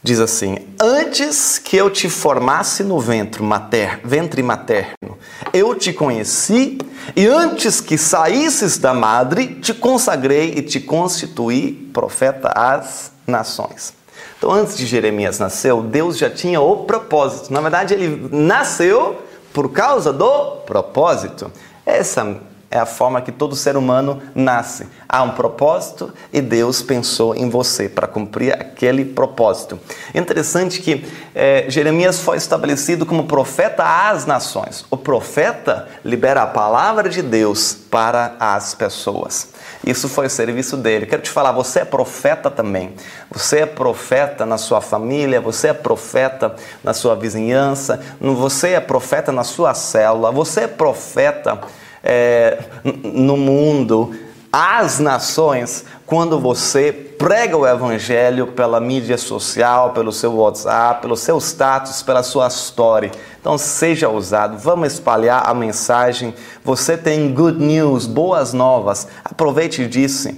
[0.02, 5.18] diz assim: Antes que eu te formasse no ventre, mater, ventre materno,
[5.52, 6.78] eu te conheci,
[7.16, 13.94] e antes que saísses da madre, te consagrei e te constituí profeta às nações.
[14.38, 17.52] Então, antes de Jeremias nascer, Deus já tinha o propósito.
[17.52, 19.20] Na verdade, ele nasceu
[19.52, 21.50] por causa do propósito.
[21.84, 22.38] Essa
[22.70, 24.86] é a forma que todo ser humano nasce.
[25.08, 29.80] Há um propósito e Deus pensou em você para cumprir aquele propósito.
[30.14, 34.84] Interessante que é, Jeremias foi estabelecido como profeta às nações.
[34.90, 39.48] O profeta libera a palavra de Deus para as pessoas.
[39.86, 41.06] Isso foi o serviço dele.
[41.06, 42.94] Quero te falar, você é profeta também.
[43.30, 46.54] Você é profeta na sua família, você é profeta
[46.84, 51.60] na sua vizinhança, você é profeta na sua célula, você é profeta
[52.02, 52.58] é,
[53.02, 54.14] no mundo,
[54.52, 61.38] às nações quando você prega o evangelho pela mídia social, pelo seu WhatsApp, pelo seu
[61.38, 63.10] status, pela sua história.
[63.38, 66.32] Então seja ousado, vamos espalhar a mensagem.
[66.64, 69.06] Você tem good news, boas novas.
[69.22, 70.30] Aproveite disso.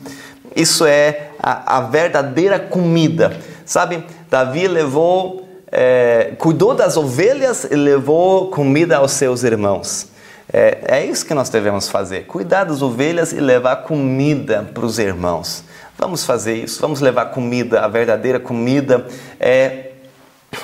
[0.56, 3.38] Isso é a, a verdadeira comida.
[3.64, 10.09] Sabe, Davi levou, é, cuidou das ovelhas e levou comida aos seus irmãos.
[10.52, 14.98] É, é isso que nós devemos fazer: cuidar das ovelhas e levar comida para os
[14.98, 15.64] irmãos.
[15.98, 19.06] Vamos fazer isso, vamos levar comida, a verdadeira comida
[19.38, 19.90] é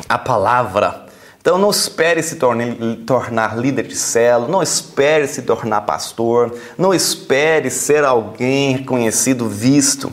[0.09, 1.05] a palavra.
[1.41, 2.37] Então não espere se
[3.07, 10.11] tornar, líder de célula, não espere se tornar pastor, não espere ser alguém reconhecido, visto.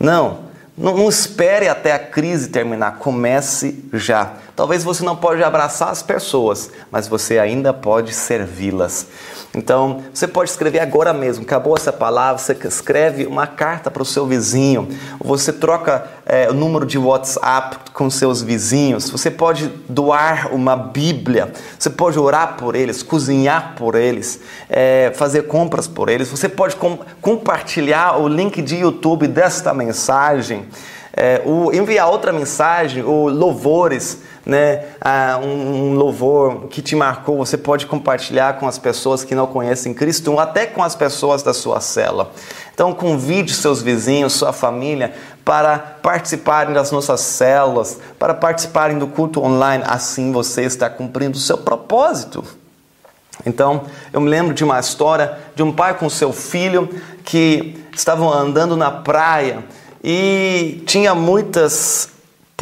[0.00, 0.40] Não,
[0.76, 4.32] não, não espere até a crise terminar, comece já.
[4.54, 9.06] Talvez você não pode abraçar as pessoas, mas você ainda pode servi-las.
[9.54, 14.04] Então, você pode escrever agora mesmo, acabou essa palavra, você escreve uma carta para o
[14.04, 14.88] seu vizinho,
[15.18, 21.52] você troca é, o número de WhatsApp com seus vizinhos, você pode doar uma Bíblia,
[21.78, 24.40] você pode orar por eles, cozinhar por eles,
[24.70, 30.66] é, fazer compras por eles, você pode com, compartilhar o link de YouTube desta mensagem,
[31.14, 31.42] é,
[31.74, 34.84] enviar outra mensagem, ou louvores né,
[35.42, 39.94] um, um louvor que te marcou, você pode compartilhar com as pessoas que não conhecem
[39.94, 42.32] Cristo, ou até com as pessoas da sua cela.
[42.74, 45.14] Então, convide seus vizinhos, sua família,
[45.44, 49.84] para participarem das nossas células, para participarem do culto online.
[49.86, 52.44] Assim você está cumprindo o seu propósito.
[53.44, 53.82] Então,
[54.12, 56.88] eu me lembro de uma história de um pai com seu filho
[57.24, 59.64] que estavam andando na praia
[60.02, 62.11] e tinha muitas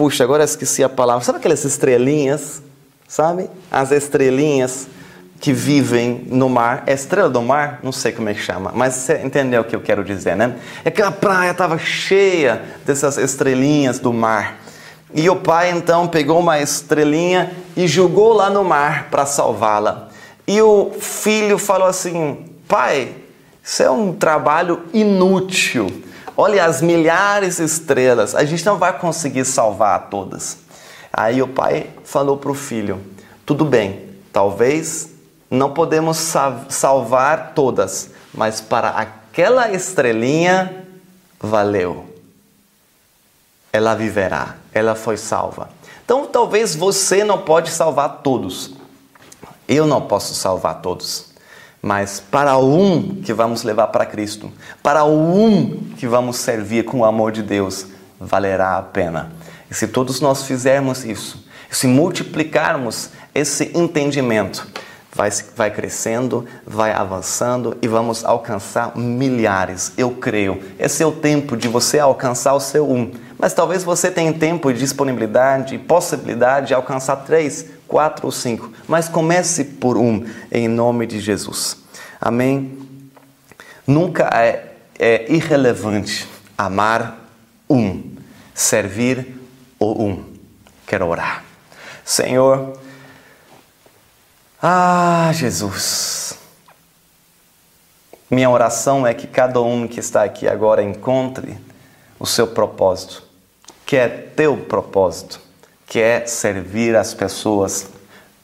[0.00, 1.22] Puxa, agora esqueci a palavra.
[1.22, 2.62] Sabe aquelas estrelinhas?
[3.06, 3.50] Sabe?
[3.70, 4.88] As estrelinhas
[5.38, 6.84] que vivem no mar.
[6.86, 7.80] É estrela do mar?
[7.82, 10.56] Não sei como é que chama, mas você entendeu o que eu quero dizer, né?
[10.86, 14.56] É aquela praia estava cheia dessas estrelinhas do mar.
[15.12, 20.08] E o pai então pegou uma estrelinha e jogou lá no mar para salvá-la.
[20.46, 23.16] E o filho falou assim: pai,
[23.62, 26.04] isso é um trabalho inútil.
[26.42, 30.56] Olha as milhares de estrelas, a gente não vai conseguir salvar todas.
[31.12, 32.98] Aí o pai falou para o filho:
[33.44, 35.10] tudo bem, talvez
[35.50, 36.16] não podemos
[36.70, 40.86] salvar todas, mas para aquela estrelinha
[41.38, 42.06] valeu.
[43.70, 45.68] Ela viverá, ela foi salva.
[46.02, 48.70] Então talvez você não pode salvar todos.
[49.68, 51.29] Eu não posso salvar todos
[51.82, 54.52] mas para um que vamos levar para Cristo,
[54.82, 57.86] para um que vamos servir com o amor de Deus,
[58.20, 59.32] valerá a pena.
[59.70, 64.66] E se todos nós fizermos isso, se multiplicarmos esse entendimento,
[65.14, 70.60] vai, vai crescendo, vai avançando e vamos alcançar milhares, eu creio.
[70.78, 73.10] Esse é o tempo de você alcançar o seu um.
[73.38, 78.72] Mas talvez você tenha tempo e disponibilidade e possibilidade de alcançar três, quatro ou cinco.
[78.86, 81.76] Mas comece por um, em nome de Jesus.
[82.20, 82.78] Amém?
[83.86, 86.26] Nunca é, é irrelevante
[86.56, 87.18] amar
[87.68, 88.14] um,
[88.54, 89.36] servir
[89.78, 90.24] o um.
[90.86, 91.44] Quero orar.
[92.04, 92.78] Senhor,
[94.62, 96.38] ah, Jesus.
[98.30, 101.58] Minha oração é que cada um que está aqui agora encontre
[102.18, 103.24] o seu propósito,
[103.84, 105.40] que é teu propósito,
[105.90, 107.88] que é servir as pessoas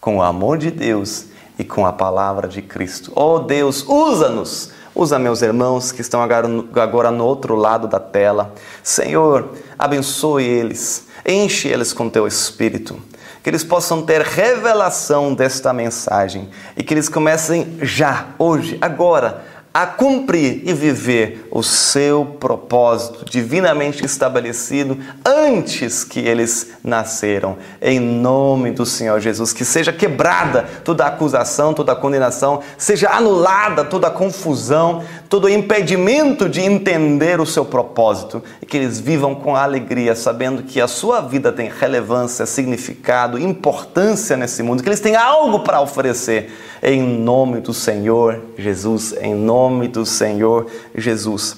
[0.01, 1.27] com o amor de Deus
[1.57, 3.13] e com a palavra de Cristo.
[3.15, 4.73] Oh Deus, usa-nos!
[4.93, 8.53] Usa meus irmãos que estão agora no outro lado da tela.
[8.83, 13.01] Senhor, abençoe eles, enche eles com teu espírito
[13.47, 19.45] que eles possam ter revelação desta mensagem e que eles comecem já, hoje, agora,
[19.77, 27.59] a cumprir e viver o seu propósito divinamente estabelecido antes que eles nasceram.
[27.83, 34.11] Em nome do Senhor Jesus, que seja quebrada toda acusação, toda condenação, seja anulada toda
[34.11, 40.63] confusão, todo impedimento de entender o seu propósito e que eles vivam com alegria, sabendo
[40.63, 45.83] que a sua vida tem relevância, significado, importância nesse mundo, que eles têm algo para
[45.83, 46.51] oferecer
[46.87, 51.57] em nome do Senhor Jesus, em nome do Senhor Jesus.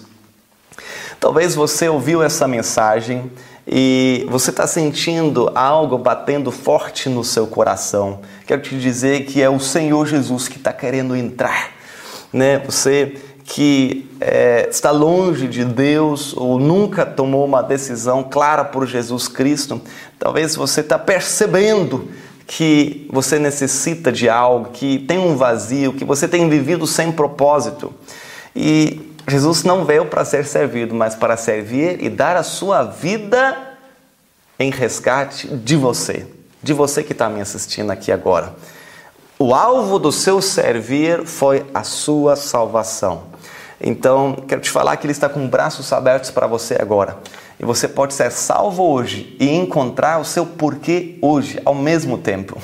[1.21, 3.31] Talvez você ouviu essa mensagem
[3.67, 8.21] e você está sentindo algo batendo forte no seu coração.
[8.47, 11.73] Quero te dizer que é o Senhor Jesus que está querendo entrar.
[12.33, 12.59] Né?
[12.61, 19.29] Você que é, está longe de Deus ou nunca tomou uma decisão clara por Jesus
[19.29, 19.79] Cristo,
[20.19, 22.09] talvez você está percebendo
[22.49, 27.93] que você necessita de algo, que tem um vazio, que você tem vivido sem propósito.
[28.57, 33.55] E Jesus não veio para ser servido, mas para servir e dar a sua vida
[34.59, 36.27] em resgate de você,
[36.63, 38.55] de você que está me assistindo aqui agora.
[39.39, 43.25] O alvo do seu servir foi a sua salvação.
[43.81, 47.19] Então, quero te falar que Ele está com braços abertos para você agora.
[47.61, 52.61] E você pode ser salvo hoje e encontrar o seu porquê hoje, ao mesmo tempo.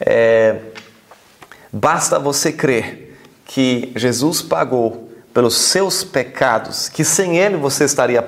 [0.00, 0.56] É,
[1.72, 8.24] basta você crer que Jesus pagou pelos seus pecados, que sem Ele você estaria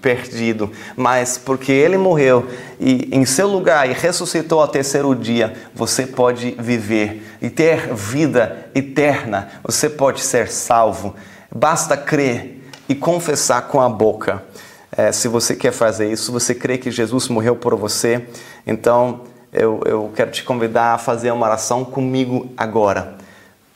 [0.00, 2.48] perdido, mas porque Ele morreu
[2.80, 8.70] e em seu lugar e ressuscitou ao terceiro dia, você pode viver e ter vida
[8.74, 11.14] eterna, você pode ser salvo.
[11.54, 14.42] Basta crer e confessar com a boca.
[14.90, 18.26] É, se você quer fazer isso, você crê que Jesus morreu por você,
[18.66, 23.16] então eu, eu quero te convidar a fazer uma oração comigo agora.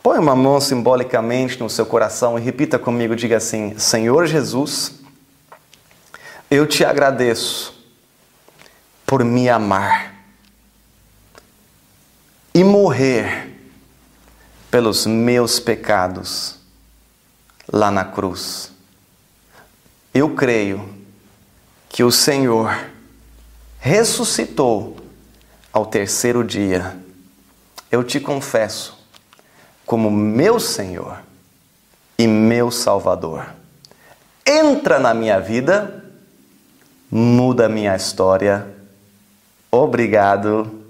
[0.03, 5.01] Põe uma mão simbolicamente no seu coração e repita comigo, diga assim: Senhor Jesus,
[6.51, 7.73] eu te agradeço
[9.07, 10.15] por me amar
[12.55, 13.51] e morrer
[14.71, 16.62] pelos meus pecados
[17.73, 18.71] lá na cruz.
[20.13, 20.87] Eu creio
[21.89, 22.87] que o Senhor
[23.81, 24.99] ressuscitou
[25.73, 26.97] ao terceiro dia.
[27.91, 28.99] Eu te confesso
[29.87, 31.19] como meu Senhor
[32.19, 33.47] e meu Salvador.
[34.45, 36.05] Entra na minha vida,
[37.11, 38.67] muda a minha história.
[39.71, 40.85] Obrigado.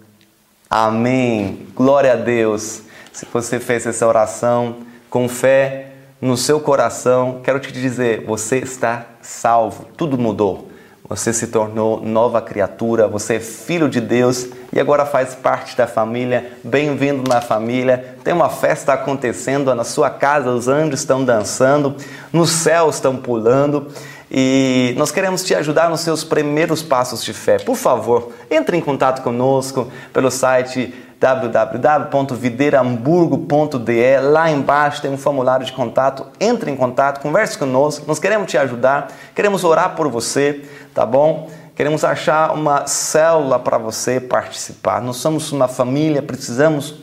[0.69, 1.69] Amém.
[1.75, 2.83] Glória a Deus.
[3.13, 4.79] Se você fez essa oração
[5.09, 5.92] com fé
[6.23, 9.87] no seu coração, quero te dizer, você está salvo.
[9.97, 10.69] Tudo mudou.
[11.09, 15.87] Você se tornou nova criatura, você é filho de Deus e agora faz parte da
[15.87, 16.53] família.
[16.63, 18.17] Bem-vindo na família.
[18.23, 21.97] Tem uma festa acontecendo na sua casa, os anjos estão dançando,
[22.33, 23.89] no céu estão pulando.
[24.31, 27.59] E nós queremos te ajudar nos seus primeiros passos de fé.
[27.59, 34.19] Por favor, entre em contato conosco pelo site www.videramburgo.de.
[34.21, 36.27] Lá embaixo tem um formulário de contato.
[36.41, 38.05] Entre em contato, converse conosco.
[38.09, 41.49] Nós queremos te ajudar, queremos orar por você, tá bom?
[41.77, 45.01] Queremos achar uma célula para você participar.
[45.01, 46.97] Nós somos uma família, precisamos